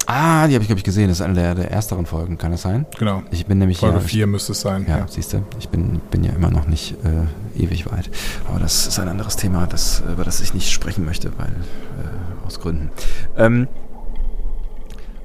Ah, 0.07 0.49
die 0.49 0.55
habe 0.55 0.63
ich, 0.63 0.69
glaube 0.69 0.79
ich, 0.79 0.85
gesehen. 0.85 1.09
Das 1.09 1.19
ist 1.19 1.23
eine 1.23 1.35
der, 1.35 1.55
der 1.55 1.71
ersteren 1.71 2.07
Folgen, 2.07 2.39
kann 2.39 2.51
das 2.51 2.63
sein? 2.63 2.87
Genau. 2.99 3.23
Ich 3.31 3.45
bin 3.45 3.59
nämlich. 3.59 3.79
Folge 3.79 3.99
ja, 3.99 4.03
4 4.03 4.27
müsste 4.27 4.53
es 4.53 4.63
sein. 4.63 4.87
Ja, 4.89 5.07
siehst 5.07 5.35
du, 5.35 5.43
ich 5.59 5.69
bin, 5.69 6.01
bin 6.11 6.25
ja 6.25 6.33
immer 6.33 6.51
noch 6.51 6.67
nicht 6.67 6.97
äh, 7.05 7.63
ewig 7.63 7.91
weit. 7.91 8.09
Aber 8.49 8.59
das 8.59 8.87
ist 8.87 8.99
ein 8.99 9.09
anderes 9.09 9.37
Thema, 9.37 9.67
das, 9.67 10.03
über 10.11 10.25
das 10.25 10.41
ich 10.41 10.55
nicht 10.55 10.71
sprechen 10.71 11.05
möchte, 11.05 11.31
weil 11.37 11.49
äh, 11.49 12.08
aus 12.49 12.59
Gründen. 12.61 12.91
Ähm, 13.37 13.69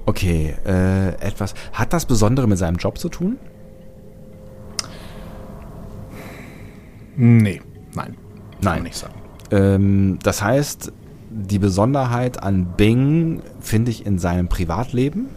okay, 0.05 0.53
äh, 0.65 1.09
etwas. 1.25 1.55
Hat 1.71 1.93
das 1.93 2.05
Besondere 2.05 2.47
mit 2.47 2.57
seinem 2.57 2.75
Job 2.77 2.97
zu 2.99 3.09
tun? 3.09 3.37
Nee, 7.15 7.61
nein. 7.95 8.15
Kann 8.61 8.75
Nein. 8.75 8.83
nicht 8.83 8.95
sagen. 8.95 9.13
Ähm, 9.51 10.19
das 10.23 10.41
heißt, 10.41 10.91
die 11.29 11.59
Besonderheit 11.59 12.41
an 12.41 12.73
Bing 12.77 13.41
finde 13.59 13.91
ich 13.91 14.05
in 14.05 14.19
seinem 14.19 14.47
Privatleben. 14.47 15.27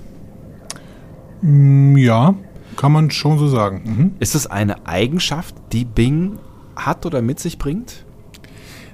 Mm, 1.43 1.97
Ja, 1.97 2.35
kann 2.76 2.93
man 2.93 3.11
schon 3.11 3.38
so 3.38 3.49
sagen. 3.49 3.83
Mhm. 3.85 4.12
Ist 4.21 4.35
es 4.35 4.47
eine 4.47 4.87
Eigenschaft, 4.87 5.55
die 5.73 5.85
Bing 5.85 6.38
hat 6.76 7.05
oder 7.07 7.23
mit 7.23 7.40
sich 7.40 7.59
bringt? 7.59 8.05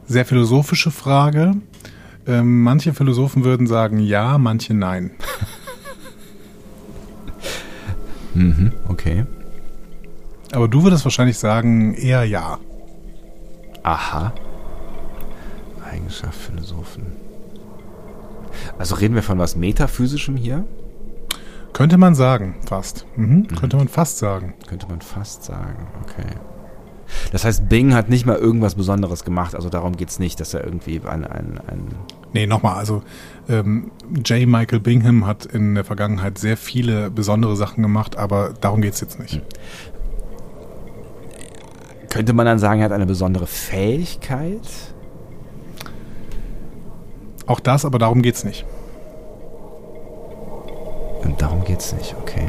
Sehr 0.07 0.25
philosophische 0.25 0.91
Frage. 0.91 1.53
Ähm, 2.27 2.63
manche 2.63 2.95
Philosophen 2.95 3.45
würden 3.45 3.67
sagen 3.67 3.99
ja, 3.99 4.39
manche 4.39 4.75
nein. 4.75 5.13
Mhm, 8.35 8.73
okay. 8.89 9.27
Aber 10.53 10.69
du 10.69 10.83
würdest 10.83 11.05
wahrscheinlich 11.05 11.39
sagen 11.39 11.95
eher 11.95 12.25
ja. 12.25 12.59
Aha. 13.83 14.33
Eigenschaft 15.91 16.39
Philosophen. 16.39 17.13
Also 18.79 18.95
reden 18.95 19.15
wir 19.15 19.23
von 19.23 19.39
was 19.39 19.57
Metaphysischem 19.57 20.37
hier? 20.37 20.65
Könnte 21.73 21.97
man 21.97 22.15
sagen, 22.15 22.57
fast. 22.67 23.07
Mhm. 23.17 23.49
Könnte 23.49 23.77
man 23.77 23.89
fast 23.89 24.19
sagen. 24.19 24.55
Könnte 24.67 24.87
man 24.89 25.01
fast 25.01 25.45
sagen, 25.45 25.87
okay. 26.03 26.37
Das 27.31 27.45
heißt, 27.45 27.69
Bing 27.69 27.95
hat 27.95 28.09
nicht 28.09 28.27
mal 28.27 28.37
irgendwas 28.37 28.75
Besonderes 28.75 29.25
gemacht, 29.25 29.55
also 29.55 29.69
darum 29.69 29.97
geht 29.97 30.11
es 30.11 30.19
nicht, 30.19 30.41
dass 30.41 30.55
er 30.55 30.65
irgendwie 30.65 31.01
ein, 31.05 31.25
ein, 31.25 31.61
ein 31.67 31.89
Nee, 32.33 32.47
nochmal, 32.47 32.77
also 32.77 33.03
ähm, 33.49 33.91
J. 34.25 34.47
Michael 34.49 34.81
Bingham 34.81 35.27
hat 35.27 35.45
in 35.45 35.75
der 35.75 35.85
Vergangenheit 35.85 36.39
sehr 36.39 36.57
viele 36.57 37.11
besondere 37.11 37.57
Sachen 37.57 37.83
gemacht, 37.83 38.17
aber 38.17 38.55
darum 38.61 38.81
geht's 38.81 39.01
jetzt 39.01 39.19
nicht. 39.19 39.43
Könnte 42.09 42.33
man 42.33 42.47
dann 42.47 42.59
sagen, 42.59 42.81
er 42.81 42.87
hat 42.87 42.93
eine 42.93 43.07
besondere 43.07 43.47
Fähigkeit? 43.47 44.69
Auch 47.47 47.61
das, 47.61 47.85
aber 47.85 47.99
darum 47.99 48.23
geht's 48.23 48.45
nicht. 48.45 48.65
Und 51.23 51.41
darum 51.41 51.65
geht's 51.65 51.93
nicht, 51.93 52.15
okay. 52.21 52.49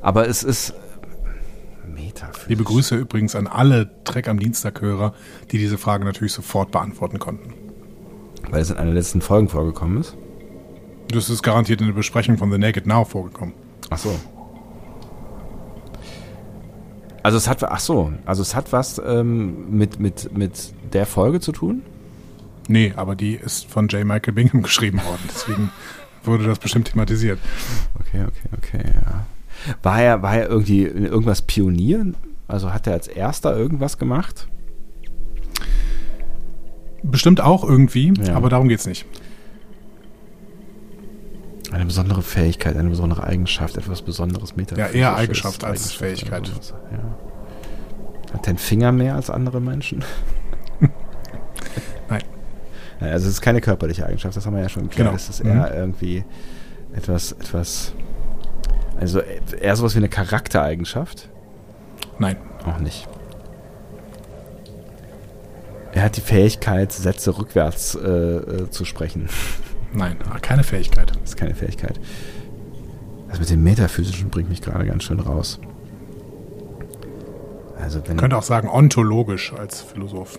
Aber 0.00 0.28
es 0.28 0.42
ist. 0.42 0.72
Liebe 2.48 2.64
Grüße 2.64 2.96
übrigens 2.96 3.34
an 3.34 3.46
alle 3.46 3.90
Trek 4.04 4.28
am 4.28 4.38
Dienstag-Hörer, 4.38 5.14
die 5.50 5.58
diese 5.58 5.78
Frage 5.78 6.04
natürlich 6.04 6.32
sofort 6.32 6.70
beantworten 6.70 7.18
konnten. 7.18 7.54
Weil 8.50 8.60
es 8.60 8.70
in 8.70 8.76
einer 8.76 8.92
letzten 8.92 9.20
Folgen 9.20 9.48
vorgekommen 9.48 10.00
ist. 10.00 10.16
Das 11.08 11.30
ist 11.30 11.42
garantiert 11.42 11.80
in 11.80 11.88
der 11.88 11.94
Besprechung 11.94 12.38
von 12.38 12.50
The 12.50 12.58
Naked 12.58 12.86
Now 12.86 13.04
vorgekommen. 13.04 13.54
Ach 13.90 13.98
so. 13.98 14.18
Also 17.22 17.38
es 17.38 17.48
hat, 17.48 17.64
ach 17.64 17.80
so, 17.80 18.12
also 18.24 18.42
es 18.42 18.54
hat 18.54 18.72
was 18.72 19.00
ähm, 19.04 19.76
mit, 19.76 19.98
mit, 19.98 20.36
mit 20.36 20.72
der 20.92 21.06
Folge 21.06 21.40
zu 21.40 21.50
tun? 21.50 21.82
Nee, 22.68 22.92
aber 22.94 23.16
die 23.16 23.34
ist 23.34 23.66
von 23.66 23.88
J. 23.88 24.04
Michael 24.04 24.32
Bingham 24.32 24.62
geschrieben 24.64 24.98
worden. 25.04 25.22
Deswegen 25.28 25.72
wurde 26.22 26.44
das 26.44 26.58
bestimmt 26.58 26.88
thematisiert. 26.88 27.38
Okay, 27.98 28.24
okay, 28.24 28.48
okay, 28.56 28.92
ja. 28.94 29.26
War 29.82 30.00
er, 30.02 30.22
war 30.22 30.36
er 30.36 30.48
irgendwie 30.48 30.82
irgendwas 30.84 31.42
Pionier? 31.42 32.06
Also 32.48 32.72
hat 32.72 32.86
er 32.86 32.92
als 32.94 33.08
erster 33.08 33.56
irgendwas 33.56 33.98
gemacht? 33.98 34.48
Bestimmt 37.02 37.40
auch 37.40 37.62
irgendwie, 37.64 38.12
Ja. 38.24 38.34
aber 38.34 38.48
darum 38.48 38.68
geht's 38.68 38.86
nicht. 38.86 39.06
Eine 41.72 41.84
besondere 41.86 42.22
Fähigkeit, 42.22 42.76
eine 42.76 42.88
besondere 42.88 43.24
Eigenschaft, 43.24 43.76
etwas 43.76 44.02
Besonderes 44.02 44.56
metaphysisches. 44.56 44.94
Ja, 44.94 44.98
eher 45.10 45.16
Eigenschaft 45.16 45.64
als 45.64 45.80
Eigenschaft, 45.82 45.98
Fähigkeit. 45.98 46.48
Ja. 46.92 48.32
Hat 48.34 48.46
er 48.46 48.50
einen 48.50 48.58
Finger 48.58 48.92
mehr 48.92 49.14
als 49.16 49.30
andere 49.30 49.60
Menschen? 49.60 50.04
Nein. 52.08 52.22
Also 53.00 53.26
es 53.28 53.34
ist 53.34 53.40
keine 53.40 53.60
körperliche 53.60 54.06
Eigenschaft, 54.06 54.36
das 54.36 54.46
haben 54.46 54.54
wir 54.54 54.62
ja 54.62 54.68
schon 54.68 54.84
geklärt. 54.84 55.08
Genau. 55.08 55.16
Es 55.16 55.28
ist 55.28 55.44
Mhm. 55.44 55.50
eher 55.50 55.76
irgendwie 55.76 56.24
etwas, 56.94 57.32
etwas, 57.32 57.92
also 58.98 59.20
eher 59.20 59.76
sowas 59.76 59.94
wie 59.94 59.98
eine 59.98 60.08
Charaktereigenschaft. 60.08 61.28
Nein. 62.18 62.36
Auch 62.64 62.78
nicht. 62.78 63.06
Er 65.92 66.02
hat 66.02 66.16
die 66.16 66.20
Fähigkeit, 66.20 66.92
Sätze 66.92 67.38
rückwärts 67.38 67.94
äh, 67.94 68.08
äh, 68.08 68.70
zu 68.70 68.84
sprechen. 68.84 69.28
Nein, 69.92 70.16
keine 70.42 70.62
Fähigkeit. 70.62 71.10
Das 71.22 71.30
ist 71.30 71.36
keine 71.36 71.54
Fähigkeit. 71.54 71.98
Das 73.28 73.40
mit 73.40 73.48
dem 73.50 73.62
Metaphysischen 73.62 74.28
bringt 74.28 74.48
mich 74.48 74.60
gerade 74.60 74.84
ganz 74.84 75.04
schön 75.04 75.20
raus. 75.20 75.58
Also 77.80 78.00
wenn 78.00 78.16
Man 78.16 78.16
könnte 78.18 78.36
auch 78.36 78.42
sagen 78.42 78.68
ontologisch 78.68 79.52
als 79.52 79.80
Philosoph. 79.80 80.38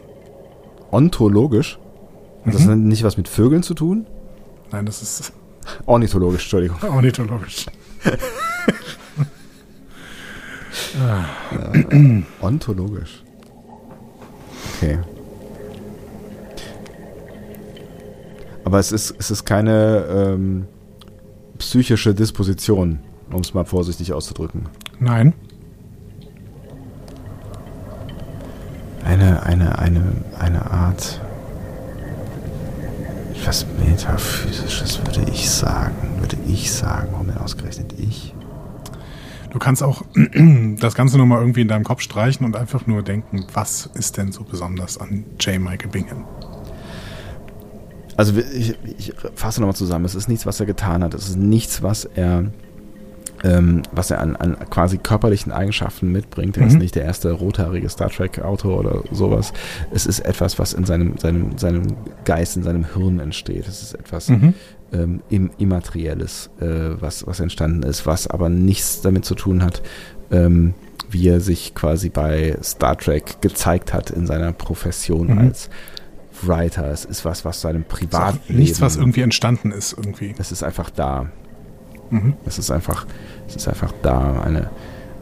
ontologisch, 0.91 1.79
hat 2.45 2.53
das 2.53 2.65
dann 2.65 2.87
nicht 2.87 3.03
was 3.03 3.17
mit 3.17 3.27
Vögeln 3.27 3.63
zu 3.63 3.73
tun? 3.73 4.05
Nein, 4.71 4.85
das 4.85 5.01
ist 5.01 5.33
Ornithologisch, 5.85 6.43
Entschuldigung. 6.43 6.77
ornithologisch. 6.93 7.65
Ontologisch. 12.41 13.23
Okay. 14.75 14.99
Aber 18.63 18.79
es 18.79 18.91
ist, 18.91 19.15
es 19.17 19.31
ist 19.31 19.45
keine 19.45 20.05
ähm, 20.09 20.67
psychische 21.57 22.13
Disposition, 22.13 22.99
um 23.31 23.41
es 23.41 23.53
mal 23.53 23.65
vorsichtig 23.65 24.13
auszudrücken. 24.13 24.69
Nein. 24.99 25.33
Eine, 29.03 29.43
eine, 29.43 29.79
eine, 29.79 30.03
eine 30.37 30.69
Art 30.69 31.21
etwas 33.47 33.65
Metaphysisches, 33.79 34.99
würde 35.05 35.31
ich 35.31 35.49
sagen. 35.49 36.17
Würde 36.19 36.37
ich 36.47 36.71
sagen. 36.87 37.09
Warum 37.11 37.27
denn 37.27 37.37
ausgerechnet 37.37 37.93
ich? 37.97 38.33
Du 39.51 39.59
kannst 39.59 39.81
auch 39.83 40.03
das 40.79 40.93
Ganze 40.95 41.17
nochmal 41.17 41.39
irgendwie 41.39 41.61
in 41.61 41.67
deinem 41.67 41.83
Kopf 41.83 42.01
streichen 42.01 42.45
und 42.45 42.55
einfach 42.55 42.85
nur 42.87 43.01
denken, 43.03 43.45
was 43.53 43.89
ist 43.93 44.17
denn 44.17 44.31
so 44.31 44.43
besonders 44.43 44.97
an 44.99 45.25
J. 45.39 45.59
Michael 45.59 45.89
Bingham? 45.89 46.25
Also 48.17 48.33
ich, 48.37 48.75
ich 48.97 49.13
fasse 49.35 49.61
nochmal 49.61 49.75
zusammen. 49.75 50.05
Es 50.05 50.15
ist 50.15 50.27
nichts, 50.27 50.45
was 50.45 50.59
er 50.59 50.65
getan 50.65 51.03
hat. 51.03 51.13
Es 51.13 51.29
ist 51.29 51.37
nichts, 51.37 51.83
was 51.83 52.05
er, 52.05 52.45
ähm, 53.43 53.83
was 53.91 54.09
er 54.09 54.19
an, 54.21 54.35
an 54.35 54.57
quasi 54.71 54.97
körperlichen 54.97 55.51
Eigenschaften 55.51 56.11
mitbringt. 56.11 56.57
Er 56.57 56.65
ist 56.65 56.73
Mhm. 56.73 56.79
nicht 56.79 56.95
der 56.95 57.03
erste 57.03 57.31
rothaarige 57.31 57.87
Star 57.89 58.09
Trek 58.09 58.39
Autor 58.39 58.79
oder 58.79 59.03
sowas. 59.11 59.53
Es 59.91 60.07
ist 60.07 60.19
etwas, 60.21 60.57
was 60.57 60.73
in 60.73 60.83
seinem, 60.85 61.17
seinem, 61.19 61.57
seinem 61.59 61.83
Geist, 62.25 62.57
in 62.57 62.63
seinem 62.63 62.85
Hirn 62.93 63.19
entsteht. 63.19 63.67
Es 63.67 63.83
ist 63.83 63.93
etwas 63.93 64.29
Mhm. 64.29 64.55
Ähm, 64.93 65.21
im, 65.29 65.51
Immaterielles, 65.57 66.49
äh, 66.59 66.65
was, 67.01 67.25
was 67.27 67.39
entstanden 67.39 67.83
ist, 67.83 68.05
was 68.05 68.27
aber 68.27 68.49
nichts 68.49 69.01
damit 69.01 69.25
zu 69.25 69.35
tun 69.35 69.63
hat, 69.63 69.81
ähm, 70.31 70.73
wie 71.09 71.27
er 71.27 71.39
sich 71.39 71.73
quasi 71.75 72.09
bei 72.09 72.57
Star 72.63 72.97
Trek 72.97 73.41
gezeigt 73.41 73.93
hat 73.93 74.09
in 74.09 74.25
seiner 74.27 74.51
Profession 74.53 75.27
Mhm. 75.27 75.37
als 75.39 75.69
Writer. 76.43 76.91
Es 76.91 77.05
ist 77.05 77.25
was, 77.25 77.45
was 77.45 77.61
seinem 77.61 77.83
Privatleben. 77.83 78.59
nichts, 78.59 78.79
was 78.81 78.95
irgendwie 78.95 79.21
entstanden 79.21 79.71
ist, 79.71 79.93
irgendwie. 79.97 80.35
Es 80.37 80.51
ist 80.51 80.63
einfach 80.63 80.89
da. 80.89 81.29
Mhm. 82.09 82.33
Es 82.45 82.57
ist 82.59 82.71
einfach, 82.71 83.05
es 83.47 83.55
ist 83.55 83.67
einfach 83.67 83.91
da. 84.01 84.41
Eine, 84.41 84.69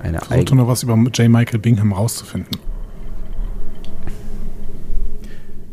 eine 0.02 0.18
Versuche 0.20 0.34
eigene. 0.40 0.62
noch 0.62 0.68
was 0.68 0.84
über 0.84 0.96
J. 0.96 1.30
Michael 1.30 1.60
Bingham 1.60 1.94
rauszufinden. 1.94 2.60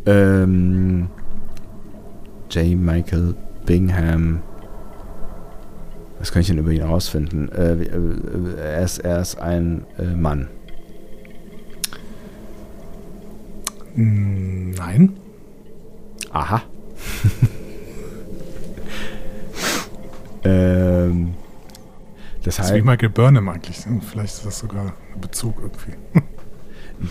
Ähm, 0.07 1.09
J. 2.51 2.77
Michael 2.79 3.35
Bingham. 3.67 4.43
Was 6.19 6.31
kann 6.33 6.43
ich 6.43 6.49
denn 6.49 6.59
über 6.59 6.71
ihn 6.71 6.83
herausfinden? 6.83 7.49
Äh, 7.51 7.81
wie- 7.81 7.87
äh, 7.87 8.57
er, 8.61 8.83
ist, 8.83 8.99
er 8.99 9.21
ist 9.21 9.39
ein 9.41 9.85
äh, 9.99 10.05
Mann. 10.15 10.49
Mm, 13.95 14.71
Nein. 14.71 15.17
Aha. 16.31 16.63
ähm, 20.45 21.35
das 22.45 22.59
ist 22.59 22.69
wie 22.71 22.75
heißt, 22.75 22.85
Michael 22.85 23.09
Burnham 23.11 23.49
eigentlich. 23.49 23.85
Vielleicht 24.11 24.35
ist 24.35 24.47
das 24.47 24.59
sogar 24.61 24.93
ein 25.15 25.21
Bezug 25.21 25.57
irgendwie. 25.61 25.93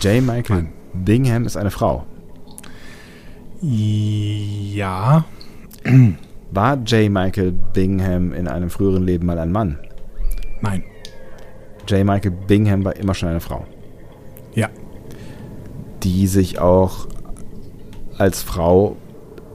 J. 0.00 0.22
Michael 0.22 0.62
Nein. 0.64 0.72
Bingham 0.94 1.44
ist 1.44 1.56
eine 1.56 1.70
Frau. 1.70 2.04
Ja. 3.60 5.24
War 6.52 6.76
J. 6.76 7.10
Michael 7.10 7.52
Bingham 7.52 8.34
in 8.34 8.46
einem 8.46 8.68
früheren 8.68 9.04
Leben 9.04 9.26
mal 9.26 9.38
ein 9.38 9.50
Mann? 9.50 9.78
Nein. 10.60 10.84
J. 11.88 12.04
Michael 12.04 12.32
Bingham 12.46 12.84
war 12.84 12.94
immer 12.96 13.14
schon 13.14 13.30
eine 13.30 13.40
Frau. 13.40 13.64
Ja. 14.54 14.68
Die 16.02 16.26
sich 16.26 16.58
auch 16.58 17.06
als 18.18 18.42
Frau 18.42 18.96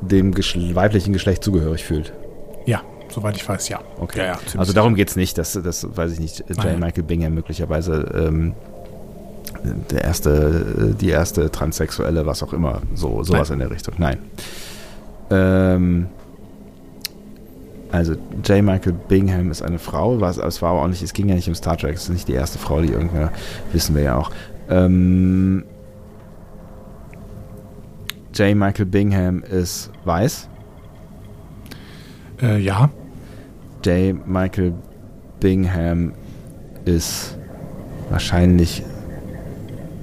dem 0.01 0.33
Geschle 0.33 0.73
weiblichen 0.75 1.13
Geschlecht 1.13 1.43
zugehörig 1.43 1.83
fühlt. 1.83 2.13
Ja, 2.65 2.81
soweit 3.09 3.35
ich 3.35 3.47
weiß, 3.47 3.69
ja. 3.69 3.79
Okay. 3.99 4.19
Ja, 4.19 4.25
ja, 4.25 4.39
also 4.57 4.73
darum 4.73 4.95
geht 4.95 5.09
es 5.09 5.15
nicht, 5.15 5.37
das, 5.37 5.53
das 5.53 5.87
weiß 5.95 6.13
ich 6.13 6.19
nicht. 6.19 6.39
J. 6.49 6.57
Nein. 6.57 6.79
Michael 6.79 7.03
Bingham 7.03 7.35
möglicherweise 7.35 8.11
ähm, 8.15 8.53
der 9.91 10.03
erste, 10.03 10.95
die 10.99 11.09
erste 11.09 11.51
Transsexuelle, 11.51 12.25
was 12.25 12.41
auch 12.41 12.53
immer, 12.53 12.81
so 12.95 13.23
sowas 13.23 13.51
in 13.51 13.59
der 13.59 13.69
Richtung. 13.69 13.93
Nein. 13.99 14.17
Ähm, 15.29 16.07
also 17.91 18.15
J. 18.44 18.63
Michael 18.63 18.94
Bingham 19.08 19.51
ist 19.51 19.62
eine 19.62 19.79
Frau, 19.79 20.20
was, 20.20 20.38
es 20.38 20.62
war 20.62 20.72
aber 20.72 20.82
auch 20.82 20.88
nicht, 20.88 21.01
es 21.01 21.13
ging 21.13 21.29
ja 21.29 21.36
nicht 21.36 21.48
um 21.48 21.56
Star 21.56 21.77
Trek, 21.77 21.96
es 21.96 22.03
ist 22.03 22.10
nicht 22.10 22.27
die 22.27 22.34
erste 22.34 22.60
Frau, 22.60 22.82
die 22.82 22.91
irgendwer, 22.91 23.32
wissen 23.72 23.96
wir 23.96 24.03
ja 24.03 24.15
auch. 24.17 24.32
Ähm, 24.70 25.63
J. 28.34 28.56
Michael 28.56 28.86
Bingham 28.86 29.41
ist 29.44 29.91
weiß. 30.06 30.48
Äh, 32.41 32.60
ja. 32.60 32.89
J. 33.84 34.27
Michael 34.27 34.74
Bingham 35.39 36.13
ist 36.86 37.38
wahrscheinlich. 38.10 38.84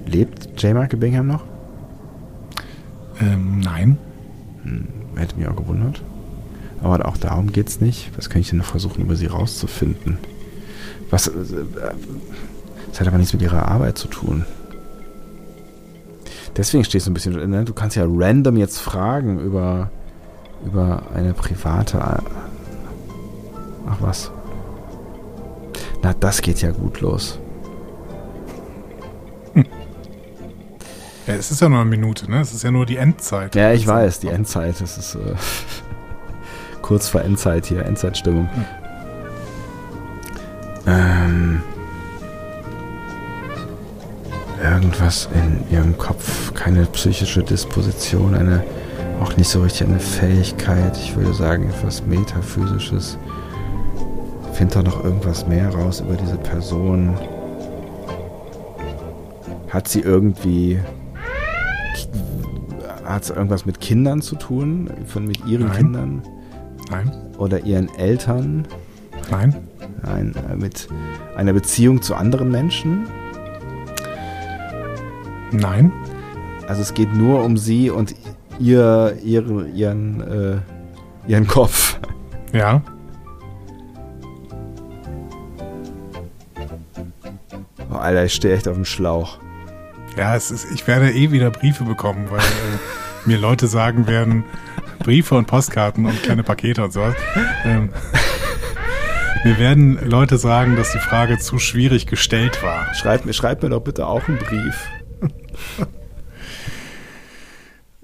Lebt 0.07 0.61
J. 0.61 0.75
Michael 0.75 0.99
Bingham 0.99 1.27
noch? 1.29 1.45
Ähm, 3.21 3.61
nein. 3.61 3.99
Hätte 5.17 5.37
mich 5.37 5.47
auch 5.47 5.57
gewundert. 5.57 6.03
Aber 6.85 7.09
auch 7.09 7.17
darum 7.17 7.51
geht 7.51 7.69
es 7.69 7.81
nicht. 7.81 8.11
Was 8.15 8.29
kann 8.29 8.43
ich 8.43 8.51
denn 8.51 8.59
noch 8.59 8.67
versuchen, 8.67 9.03
über 9.03 9.17
sie 9.17 9.25
rauszufinden? 9.25 10.19
Was. 11.09 11.29
Äh, 11.29 11.33
das 12.91 13.01
hat 13.01 13.09
aber 13.09 13.17
nichts 13.17 13.33
mit 13.33 13.41
ihrer 13.41 13.67
Arbeit 13.67 13.97
zu 13.97 14.07
tun. 14.07 14.45
Deswegen 16.57 16.85
stehst 16.85 17.07
du 17.07 17.11
ein 17.11 17.15
bisschen. 17.15 17.51
Ne? 17.51 17.65
Du 17.65 17.73
kannst 17.73 17.97
ja 17.97 18.05
random 18.07 18.59
jetzt 18.59 18.79
fragen 18.79 19.41
über, 19.41 19.91
über 20.67 21.05
eine 21.15 21.33
private. 21.33 21.99
Ach 23.89 23.97
was. 24.01 24.31
Na, 26.03 26.13
das 26.13 26.43
geht 26.43 26.61
ja 26.61 26.71
gut 26.71 27.01
los. 27.01 27.39
Ja, 31.27 31.33
es 31.33 31.51
ist 31.51 31.63
ja 31.63 31.71
nur 31.71 31.81
eine 31.81 31.89
Minute, 31.89 32.31
ne? 32.31 32.43
Es 32.43 32.53
ist 32.53 32.63
ja 32.63 32.71
nur 32.71 32.85
die 32.85 32.99
Endzeit. 32.99 33.55
Ja, 33.55 33.73
ich 33.73 33.87
weiß, 33.87 34.21
die 34.21 34.29
Endzeit. 34.29 34.79
Das 34.81 34.99
ist 34.99 35.15
äh, 35.15 35.35
kurz 36.85 37.09
vor 37.09 37.23
Endzeit 37.23 37.65
hier, 37.65 37.83
Endzeitstimmung. 37.87 38.47
Ähm, 40.87 41.63
irgendwas 44.63 45.31
in 45.33 45.75
ihrem 45.75 45.97
Kopf, 45.97 46.53
keine 46.53 46.85
psychische 46.85 47.43
Disposition, 47.43 48.35
eine 48.35 48.63
auch 49.23 49.35
nicht 49.39 49.49
so 49.49 49.63
richtig 49.63 49.87
eine 49.89 49.99
Fähigkeit. 49.99 50.95
Ich 50.99 51.17
würde 51.17 51.33
sagen, 51.33 51.71
etwas 51.71 52.05
Metaphysisches. 52.05 53.17
Find 54.53 54.77
doch 54.77 54.83
noch 54.83 55.03
irgendwas 55.03 55.47
mehr 55.47 55.71
raus 55.71 56.01
über 56.01 56.17
diese 56.17 56.37
Person. 56.37 57.17
Hat 59.71 59.89
sie 59.89 60.01
irgendwie 60.01 60.79
hat 63.07 63.23
es 63.23 63.31
irgendwas 63.31 63.65
mit 63.65 63.81
Kindern 63.81 64.21
zu 64.21 64.37
tun? 64.37 64.91
Von 65.07 65.27
mit 65.27 65.47
ihren 65.47 65.69
Nein. 65.69 65.77
Kindern? 65.77 66.23
Nein. 66.95 67.11
Oder 67.39 67.61
ihren 67.65 67.93
Eltern? 67.97 68.69
Nein. 69.29 69.55
Ein, 70.05 70.35
äh, 70.49 70.55
mit 70.55 70.89
einer 71.37 71.53
Beziehung 71.53 72.03
zu 72.03 72.15
anderen 72.15 72.53
Menschen? 72.53 73.09
Nein. 75.51 75.93
Also 76.69 76.83
es 76.83 76.95
geht 76.95 77.13
nur 77.13 77.43
um 77.43 77.57
sie 77.57 77.91
und 77.91 78.15
ihr, 78.61 79.17
ihre, 79.25 79.67
ihren, 79.71 80.21
äh, 80.21 80.59
ihren 81.27 81.49
Kopf. 81.49 81.99
Ja. 82.53 82.81
Oh, 87.91 87.97
Alter, 87.97 88.25
ich 88.25 88.35
stehe 88.35 88.55
echt 88.55 88.69
auf 88.69 88.75
dem 88.75 88.85
Schlauch. 88.85 89.39
Ja, 90.17 90.37
es 90.37 90.53
ist, 90.53 90.71
ich 90.73 90.87
werde 90.87 91.11
eh 91.11 91.33
wieder 91.33 91.51
Briefe 91.51 91.83
bekommen, 91.83 92.27
weil 92.31 92.39
äh, 92.39 92.79
mir 93.25 93.39
Leute 93.39 93.67
sagen 93.67 94.07
werden, 94.07 94.45
Briefe 95.05 95.37
und 95.37 95.47
Postkarten 95.47 96.07
und 96.07 96.21
kleine 96.23 96.43
Pakete 96.43 96.83
und 96.83 96.93
sowas. 96.93 97.15
Ähm, 97.65 97.91
mir 99.45 99.59
werden 99.59 99.99
Leute 100.09 100.37
sagen, 100.39 100.75
dass 100.75 100.91
die 100.93 100.99
Frage 100.99 101.39
zu 101.39 101.59
schwierig 101.59 102.07
gestellt 102.07 102.63
war. 102.63 102.93
Schreib, 102.95 103.25
mir- 103.27 103.33
schreib 103.35 103.63
mir 103.63 103.69
doch 103.69 103.81
bitte 103.83 104.07
auch 104.07 104.27
einen 104.27 104.39
Brief. 104.39 104.89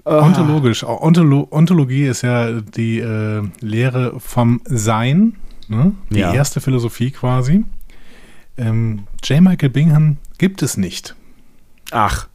Ontologisch. 0.03 0.83
auch 0.83 1.01
Ontolo 1.01 1.47
Ontologie 1.51 2.05
ist 2.07 2.23
ja 2.23 2.59
die 2.61 2.99
äh, 2.99 3.43
Lehre 3.59 4.19
vom 4.19 4.61
Sein, 4.65 5.35
ne? 5.67 5.93
die 6.09 6.19
Ja. 6.19 6.33
erste 6.33 6.59
Philosophie 6.59 7.11
quasi. 7.11 7.63
Ähm, 8.57 9.03
J. 9.23 9.41
Michael 9.41 9.69
Bingham 9.69 10.17
gibt 10.39 10.63
es 10.63 10.75
nicht. 10.75 11.15
Ach, 11.91 12.27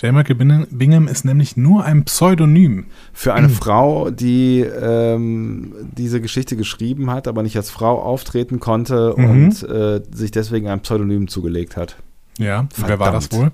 J. 0.00 0.12
Michael 0.12 0.34
Bin- 0.34 0.66
Bingham 0.70 1.06
ist 1.08 1.24
nämlich 1.24 1.56
nur 1.56 1.84
ein 1.84 2.04
Pseudonym. 2.04 2.86
für 3.12 3.32
eine 3.32 3.48
Frau, 3.48 4.10
die 4.10 4.60
ähm, 4.60 5.72
diese 5.96 6.20
Geschichte 6.20 6.56
geschrieben 6.56 7.10
hat, 7.10 7.28
aber 7.28 7.42
nicht 7.44 7.56
als 7.56 7.70
Frau 7.70 8.02
auftreten 8.02 8.58
konnte 8.60 9.14
Mhm. 9.16 9.24
und 9.24 9.62
äh, 9.62 10.02
sich 10.12 10.30
deswegen 10.32 10.68
ein 10.68 10.80
Pseudonym 10.80 11.28
zugelegt 11.28 11.76
hat. 11.76 11.96
Ja, 12.38 12.66
wer 12.76 12.98
war 12.98 13.12
das 13.12 13.30
wohl? 13.32 13.52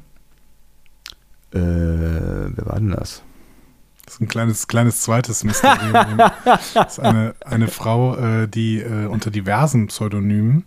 Äh, 1.52 1.58
wer 1.58 2.66
war 2.66 2.76
denn 2.78 2.90
das? 2.90 3.22
Das 4.06 4.14
ist 4.14 4.20
ein 4.22 4.28
kleines, 4.28 4.66
kleines 4.66 5.02
zweites 5.02 5.44
Mysterium. 5.44 6.18
das 6.44 6.74
ist 6.92 7.00
eine, 7.00 7.34
eine 7.44 7.68
Frau, 7.68 8.16
äh, 8.16 8.48
die 8.48 8.80
äh, 8.80 9.06
unter 9.06 9.30
diversen 9.30 9.88
Pseudonymen 9.88 10.64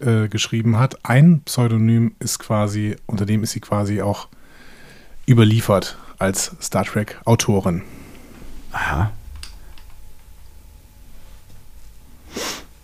äh, 0.00 0.28
geschrieben 0.28 0.78
hat. 0.78 0.98
Ein 1.04 1.40
Pseudonym 1.44 2.14
ist 2.18 2.38
quasi, 2.38 2.96
unter 3.06 3.26
dem 3.26 3.42
ist 3.42 3.52
sie 3.52 3.60
quasi 3.60 4.02
auch 4.02 4.28
überliefert 5.28 5.96
als 6.18 6.52
Star 6.60 6.84
Trek-Autorin. 6.84 7.82
Aha. 8.72 9.10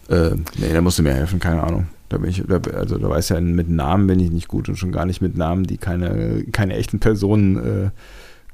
Äh, 0.09 0.31
nee, 0.59 0.73
da 0.73 0.81
musst 0.81 0.99
du 0.99 1.03
mir 1.03 1.15
helfen, 1.15 1.39
keine 1.39 1.63
Ahnung. 1.63 1.89
Da 2.09 2.19
bin 2.19 2.31
ich, 2.31 2.43
da, 2.47 2.59
also 2.77 2.99
da 2.99 3.09
weiß 3.09 3.29
ja, 3.31 3.41
mit 3.41 3.69
Namen 3.71 4.07
bin 4.09 4.19
ich 4.19 4.31
nicht 4.31 4.49
gut 4.49 4.69
und 4.69 4.77
schon 4.77 4.91
gar 4.91 5.07
nicht 5.07 5.21
mit 5.21 5.37
Namen, 5.37 5.65
die 5.65 5.77
keine, 5.79 6.45
keine 6.51 6.75
echten 6.75 6.99
Personen 6.99 7.93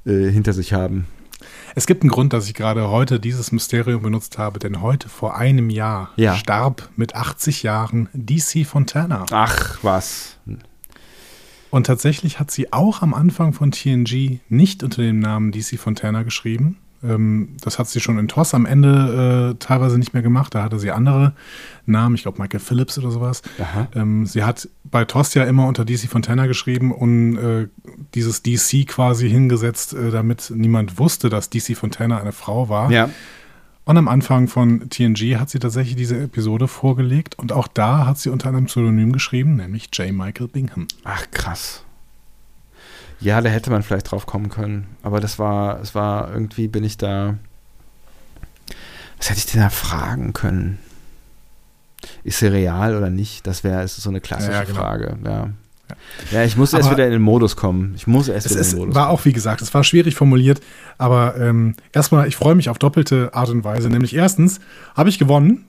äh, 0.04 0.10
äh, 0.10 0.30
hinter 0.30 0.52
sich 0.52 0.74
haben. 0.74 1.06
Es 1.74 1.86
gibt 1.86 2.02
einen 2.02 2.10
Grund, 2.10 2.32
dass 2.32 2.46
ich 2.46 2.54
gerade 2.54 2.88
heute 2.90 3.18
dieses 3.20 3.52
Mysterium 3.52 4.02
benutzt 4.02 4.36
habe, 4.38 4.58
denn 4.58 4.82
heute 4.82 5.08
vor 5.08 5.36
einem 5.36 5.70
Jahr 5.70 6.10
Ja. 6.16 6.34
starb 6.34 6.88
mit 6.96 7.14
80 7.14 7.62
Jahren 7.62 8.08
DC 8.12 8.66
Fontana. 8.66 9.24
Ach, 9.30 9.78
was. 9.82 10.35
Und 11.70 11.86
tatsächlich 11.86 12.38
hat 12.38 12.50
sie 12.50 12.72
auch 12.72 13.02
am 13.02 13.14
Anfang 13.14 13.52
von 13.52 13.70
TNG 13.70 14.40
nicht 14.48 14.82
unter 14.82 15.02
dem 15.02 15.18
Namen 15.18 15.52
DC 15.52 15.78
Fontana 15.78 16.22
geschrieben. 16.22 16.78
Ähm, 17.04 17.56
das 17.60 17.78
hat 17.78 17.88
sie 17.88 18.00
schon 18.00 18.18
in 18.18 18.28
TOS 18.28 18.54
am 18.54 18.66
Ende 18.66 19.54
äh, 19.54 19.58
teilweise 19.58 19.98
nicht 19.98 20.14
mehr 20.14 20.22
gemacht. 20.22 20.54
Da 20.54 20.62
hatte 20.62 20.78
sie 20.78 20.90
andere 20.90 21.34
Namen, 21.84 22.14
ich 22.14 22.22
glaube 22.22 22.40
Michael 22.40 22.60
Phillips 22.60 22.98
oder 22.98 23.10
sowas. 23.10 23.42
Ähm, 23.94 24.26
sie 24.26 24.44
hat 24.44 24.68
bei 24.84 25.04
TOS 25.04 25.34
ja 25.34 25.44
immer 25.44 25.66
unter 25.66 25.84
DC 25.84 26.08
Fontana 26.08 26.46
geschrieben 26.46 26.92
und 26.92 27.36
äh, 27.36 27.68
dieses 28.14 28.42
DC 28.42 28.86
quasi 28.86 29.28
hingesetzt, 29.28 29.94
äh, 29.94 30.10
damit 30.10 30.52
niemand 30.54 30.98
wusste, 30.98 31.28
dass 31.28 31.50
DC 31.50 31.76
Fontana 31.76 32.20
eine 32.20 32.32
Frau 32.32 32.68
war. 32.68 32.90
Ja. 32.90 33.10
Und 33.86 33.96
am 33.96 34.08
Anfang 34.08 34.48
von 34.48 34.90
TNG 34.90 35.36
hat 35.38 35.48
sie 35.48 35.60
tatsächlich 35.60 35.94
diese 35.94 36.20
Episode 36.20 36.66
vorgelegt 36.66 37.38
und 37.38 37.52
auch 37.52 37.68
da 37.68 38.04
hat 38.04 38.18
sie 38.18 38.30
unter 38.30 38.48
einem 38.48 38.64
Pseudonym 38.66 39.12
geschrieben, 39.12 39.54
nämlich 39.54 39.90
J. 39.92 40.12
Michael 40.12 40.48
Bingham. 40.48 40.88
Ach, 41.04 41.24
krass. 41.30 41.84
Ja, 43.20 43.40
da 43.40 43.48
hätte 43.48 43.70
man 43.70 43.84
vielleicht 43.84 44.10
drauf 44.10 44.26
kommen 44.26 44.48
können. 44.48 44.88
Aber 45.04 45.20
das 45.20 45.38
war, 45.38 45.80
es 45.80 45.94
war 45.94 46.32
irgendwie, 46.32 46.66
bin 46.66 46.82
ich 46.82 46.98
da. 46.98 47.36
Was 49.18 49.30
hätte 49.30 49.38
ich 49.38 49.46
denn 49.46 49.60
da 49.60 49.70
fragen 49.70 50.32
können? 50.32 50.78
Ist 52.24 52.40
sie 52.40 52.48
real 52.48 52.96
oder 52.96 53.08
nicht? 53.08 53.46
Das 53.46 53.62
wäre 53.62 53.84
ist 53.84 53.96
so 53.98 54.10
eine 54.10 54.20
klassische 54.20 54.50
Ja, 54.52 54.64
genau. 54.64 54.80
Frage. 54.80 55.16
Ja. 55.24 55.50
Ja, 56.30 56.44
ich 56.44 56.56
muss 56.56 56.72
erst 56.72 56.86
Aber- 56.88 56.96
wieder 56.96 57.06
in 57.06 57.12
den 57.12 57.22
Modus 57.22 57.56
kommen. 57.56 57.92
Ich 57.96 58.06
muss 58.06 58.28
erst 58.28 58.46
Es 58.46 58.52
wieder 58.52 58.62
in 58.64 58.70
den 58.70 58.78
Modus 58.78 58.94
war 58.94 59.08
auch, 59.10 59.24
wie 59.24 59.32
gesagt, 59.32 59.62
es 59.62 59.72
war 59.74 59.84
schwierig 59.84 60.14
formuliert, 60.14 60.60
aber 60.98 61.36
ähm, 61.38 61.74
erstmal, 61.92 62.26
ich 62.28 62.36
freue 62.36 62.54
mich 62.54 62.68
auf 62.70 62.78
doppelte 62.78 63.30
Art 63.34 63.48
und 63.50 63.64
Weise. 63.64 63.88
Nämlich 63.88 64.14
erstens 64.14 64.60
habe 64.94 65.08
ich 65.08 65.18
gewonnen. 65.18 65.66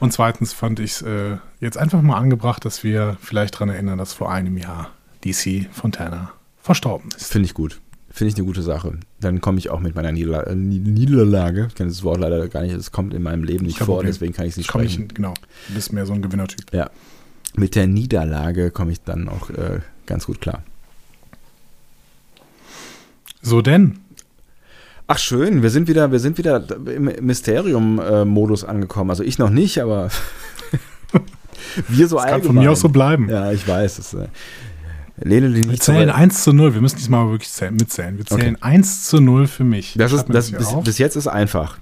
Und 0.00 0.12
zweitens 0.12 0.52
fand 0.52 0.80
ich 0.80 0.92
es 0.92 1.02
äh, 1.02 1.36
jetzt 1.60 1.78
einfach 1.78 2.02
mal 2.02 2.16
angebracht, 2.16 2.64
dass 2.64 2.82
wir 2.82 3.16
vielleicht 3.20 3.54
daran 3.54 3.68
erinnern, 3.68 3.98
dass 3.98 4.12
vor 4.12 4.32
einem 4.32 4.56
Jahr 4.56 4.90
DC 5.24 5.66
Fontana 5.72 6.32
verstorben 6.60 7.08
ist. 7.16 7.30
Finde 7.32 7.46
ich 7.46 7.54
gut. 7.54 7.80
Finde 8.12 8.28
ich 8.30 8.36
eine 8.36 8.44
gute 8.44 8.62
Sache. 8.62 8.98
Dann 9.20 9.40
komme 9.40 9.58
ich 9.58 9.70
auch 9.70 9.80
mit 9.80 9.94
meiner 9.94 10.10
äh, 10.10 10.54
Niederlage, 10.54 11.66
ich 11.68 11.74
kenne 11.74 11.88
das 11.88 12.02
Wort 12.02 12.20
leider 12.20 12.46
gar 12.48 12.62
nicht, 12.62 12.74
es 12.74 12.92
kommt 12.92 13.14
in 13.14 13.22
meinem 13.22 13.42
Leben 13.42 13.64
nicht 13.64 13.78
vor, 13.78 14.04
deswegen 14.04 14.34
kann 14.34 14.44
ich 14.44 14.52
es 14.52 14.56
nicht 14.58 14.68
komm 14.68 14.82
sprechen. 14.82 15.06
Ich, 15.08 15.14
genau, 15.14 15.32
du 15.68 15.74
bist 15.74 15.94
mehr 15.94 16.04
so 16.04 16.12
ein 16.12 16.20
Gewinnertyp. 16.20 16.72
Ja, 16.72 16.90
mit 17.56 17.74
der 17.74 17.86
Niederlage 17.86 18.70
komme 18.70 18.92
ich 18.92 19.00
dann 19.02 19.30
auch 19.30 19.48
äh, 19.48 19.80
ganz 20.04 20.26
gut 20.26 20.42
klar. 20.42 20.62
So 23.40 23.62
denn? 23.62 23.98
Ach 25.06 25.18
schön, 25.18 25.62
wir 25.62 25.70
sind 25.70 25.88
wieder, 25.88 26.12
wir 26.12 26.20
sind 26.20 26.36
wieder 26.36 26.64
im 26.86 27.04
Mysterium-Modus 27.04 28.64
angekommen. 28.64 29.10
Also 29.10 29.22
ich 29.22 29.38
noch 29.38 29.50
nicht, 29.50 29.80
aber 29.80 30.10
wir 31.88 32.08
so 32.08 32.16
das 32.16 32.24
allgemein. 32.26 32.40
kann 32.40 32.42
von 32.42 32.56
mir 32.56 32.70
aus 32.70 32.80
so 32.80 32.88
bleiben. 32.88 33.28
Ja, 33.28 33.52
ich 33.52 33.66
weiß. 33.66 33.96
Das, 33.96 34.16
lehne 35.24 35.50
dich 35.50 35.68
Wir 35.68 35.78
zählen 35.78 36.08
zurück. 36.08 36.20
1 36.20 36.44
zu 36.44 36.52
0. 36.52 36.74
Wir 36.74 36.80
müssen 36.80 36.96
diesmal 36.96 37.30
wirklich 37.30 37.50
zählen, 37.50 37.74
mitzählen. 37.74 38.18
Wir 38.18 38.26
zählen 38.26 38.60
1 38.60 39.04
zu 39.04 39.20
0 39.20 39.46
für 39.46 39.64
mich. 39.64 39.94
Das 39.96 40.12
ist, 40.12 40.26
das, 40.28 40.50
bis, 40.50 40.74
bis 40.82 40.98
jetzt 40.98 41.16
ist 41.16 41.26
einfach. 41.26 41.78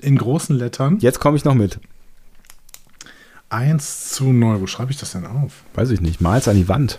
In 0.00 0.16
großen 0.16 0.56
Lettern. 0.56 0.98
Jetzt 1.00 1.20
komme 1.20 1.36
ich 1.36 1.44
noch 1.44 1.54
mit. 1.54 1.80
1 3.50 4.10
zu 4.10 4.32
0. 4.32 4.60
Wo 4.60 4.66
schreibe 4.66 4.92
ich 4.92 4.98
das 4.98 5.12
denn 5.12 5.26
auf? 5.26 5.64
Weiß 5.74 5.90
ich 5.90 6.00
nicht. 6.00 6.20
Mal's 6.20 6.48
an 6.48 6.56
die 6.56 6.68
Wand. 6.68 6.98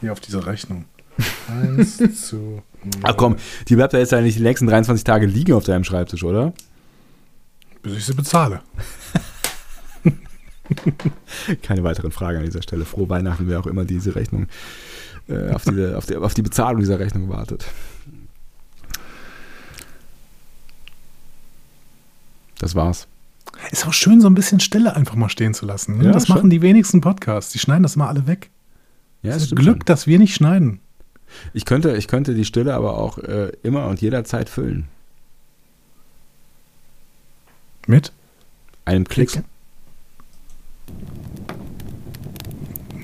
Hier 0.00 0.12
auf 0.12 0.20
dieser 0.20 0.46
Rechnung. 0.46 0.84
1 1.48 1.96
zu 2.26 2.36
0. 2.36 2.62
Ach 3.02 3.16
komm, 3.16 3.36
die 3.68 3.74
bleibt 3.74 3.92
ja 3.92 3.98
jetzt 3.98 4.12
ja 4.12 4.20
nicht 4.20 4.38
die 4.38 4.42
nächsten 4.42 4.66
23 4.66 5.04
Tage 5.04 5.26
liegen 5.26 5.52
auf 5.52 5.64
deinem 5.64 5.84
Schreibtisch, 5.84 6.22
oder? 6.22 6.52
Bis 7.82 7.96
ich 7.96 8.06
sie 8.06 8.14
bezahle. 8.14 8.60
Keine 11.62 11.82
weiteren 11.84 12.10
Fragen 12.10 12.38
an 12.38 12.44
dieser 12.44 12.62
Stelle. 12.62 12.84
Frohe 12.84 13.08
Weihnachten, 13.08 13.48
wer 13.48 13.60
auch 13.60 13.66
immer 13.66 13.84
diese 13.84 14.14
Rechnung, 14.14 14.46
äh, 15.28 15.50
auf, 15.50 15.64
diese, 15.64 15.96
auf, 15.96 16.06
die, 16.06 16.16
auf 16.16 16.34
die 16.34 16.42
Bezahlung 16.42 16.80
dieser 16.80 16.98
Rechnung 16.98 17.28
wartet. 17.28 17.64
Das 22.58 22.74
war's. 22.74 23.06
Ist 23.70 23.86
auch 23.86 23.92
schön, 23.92 24.20
so 24.20 24.28
ein 24.28 24.34
bisschen 24.34 24.60
Stille 24.60 24.94
einfach 24.94 25.14
mal 25.14 25.28
stehen 25.28 25.54
zu 25.54 25.66
lassen. 25.66 25.98
Ne? 25.98 26.04
Ja, 26.04 26.12
das 26.12 26.26
schon. 26.26 26.36
machen 26.36 26.50
die 26.50 26.62
wenigsten 26.62 27.00
Podcasts. 27.00 27.52
Die 27.52 27.58
schneiden 27.58 27.82
das 27.82 27.96
mal 27.96 28.08
alle 28.08 28.26
weg. 28.26 28.50
Ja, 29.22 29.32
das 29.32 29.44
ist 29.44 29.56
Glück, 29.56 29.78
schon. 29.78 29.86
dass 29.86 30.06
wir 30.06 30.18
nicht 30.18 30.34
schneiden. 30.34 30.80
Ich 31.52 31.64
könnte, 31.64 31.96
ich 31.96 32.08
könnte 32.08 32.34
die 32.34 32.44
Stille 32.44 32.74
aber 32.74 32.98
auch 32.98 33.18
äh, 33.18 33.52
immer 33.62 33.86
und 33.86 34.00
jederzeit 34.00 34.48
füllen. 34.48 34.88
Mit? 37.86 38.12
Einem 38.84 39.04
Klick. 39.04 39.30
Klick. 39.30 39.44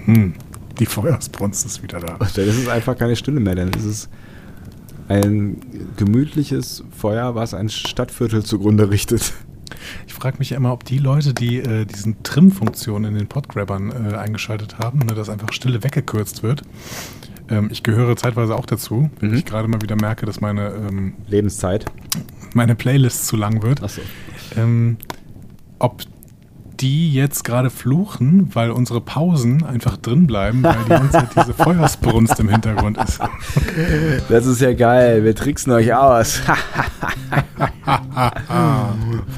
Hm. 0.04 0.34
Die 0.78 0.86
Feuersbrunst 0.86 1.64
ist 1.66 1.82
wieder 1.82 2.00
da. 2.00 2.16
Dann 2.18 2.48
ist 2.48 2.58
es 2.58 2.68
einfach 2.68 2.96
keine 2.98 3.14
Stille 3.16 3.40
mehr, 3.40 3.54
dann 3.54 3.68
ist 3.72 3.84
es 3.84 4.08
ein 5.08 5.60
gemütliches 5.96 6.82
Feuer, 6.96 7.34
was 7.34 7.54
ein 7.54 7.68
Stadtviertel 7.68 8.42
zugrunde 8.44 8.90
richtet. 8.90 9.32
Ich 10.06 10.14
frage 10.14 10.38
mich 10.38 10.50
ja 10.50 10.56
immer, 10.56 10.72
ob 10.72 10.84
die 10.84 10.98
Leute, 10.98 11.34
die 11.34 11.58
äh, 11.58 11.84
diesen 11.84 12.22
Trim-Funktion 12.22 13.04
in 13.04 13.14
den 13.14 13.26
Podgrabbern 13.28 13.90
äh, 14.12 14.14
eingeschaltet 14.16 14.78
haben, 14.78 15.00
ne, 15.00 15.14
dass 15.14 15.28
einfach 15.28 15.52
Stille 15.52 15.82
weggekürzt 15.84 16.42
wird. 16.42 16.62
Ähm, 17.50 17.68
ich 17.70 17.82
gehöre 17.82 18.16
zeitweise 18.16 18.54
auch 18.56 18.66
dazu, 18.66 19.10
wenn 19.20 19.30
Mhm. 19.30 19.36
ich 19.36 19.44
gerade 19.44 19.68
mal 19.68 19.82
wieder 19.82 19.96
merke, 19.96 20.26
dass 20.26 20.40
meine, 20.40 20.68
ähm, 20.68 21.14
Lebenszeit. 21.28 21.84
meine 22.54 22.74
Playlist 22.74 23.26
zu 23.26 23.36
lang 23.36 23.62
wird. 23.62 23.82
Achso. 23.82 24.00
Ähm, 24.56 24.96
ob 25.78 26.02
die 26.80 27.12
jetzt 27.12 27.44
gerade 27.44 27.70
fluchen, 27.70 28.50
weil 28.54 28.70
unsere 28.70 29.00
Pausen 29.00 29.64
einfach 29.64 29.96
drin 29.96 30.26
bleiben, 30.26 30.62
weil 30.62 30.76
die 30.84 30.90
ganze 30.90 31.12
Zeit 31.12 31.30
diese 31.36 31.54
Feuersbrunst 31.54 32.38
im 32.40 32.48
Hintergrund 32.48 32.98
ist. 32.98 33.20
Das 34.28 34.46
ist 34.46 34.60
ja 34.60 34.72
geil, 34.72 35.24
wir 35.24 35.34
tricksen 35.34 35.72
euch 35.72 35.92
aus. 35.92 36.36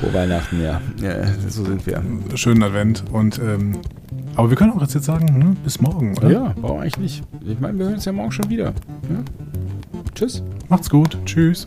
Frohe 0.00 0.12
Weihnachten, 0.12 0.62
ja. 0.62 0.80
ja. 1.00 1.26
So 1.48 1.64
sind 1.64 1.86
wir. 1.86 2.02
Schönen 2.34 2.62
Advent 2.62 3.04
und 3.12 3.38
ähm, 3.38 3.78
aber 4.36 4.50
wir 4.50 4.56
können 4.56 4.72
auch 4.72 4.80
jetzt, 4.82 4.94
jetzt 4.94 5.06
sagen, 5.06 5.38
ne, 5.38 5.56
bis 5.64 5.80
morgen, 5.80 6.16
oder? 6.18 6.30
Ja, 6.30 6.54
warum 6.60 6.80
eigentlich 6.80 6.98
nicht? 6.98 7.24
Ich 7.46 7.58
meine, 7.58 7.78
wir 7.78 7.86
hören 7.86 7.94
uns 7.94 8.04
ja 8.04 8.12
morgen 8.12 8.32
schon 8.32 8.48
wieder. 8.50 8.66
Ja? 8.66 9.24
Tschüss. 10.14 10.42
Macht's 10.68 10.90
gut. 10.90 11.18
Tschüss. 11.24 11.66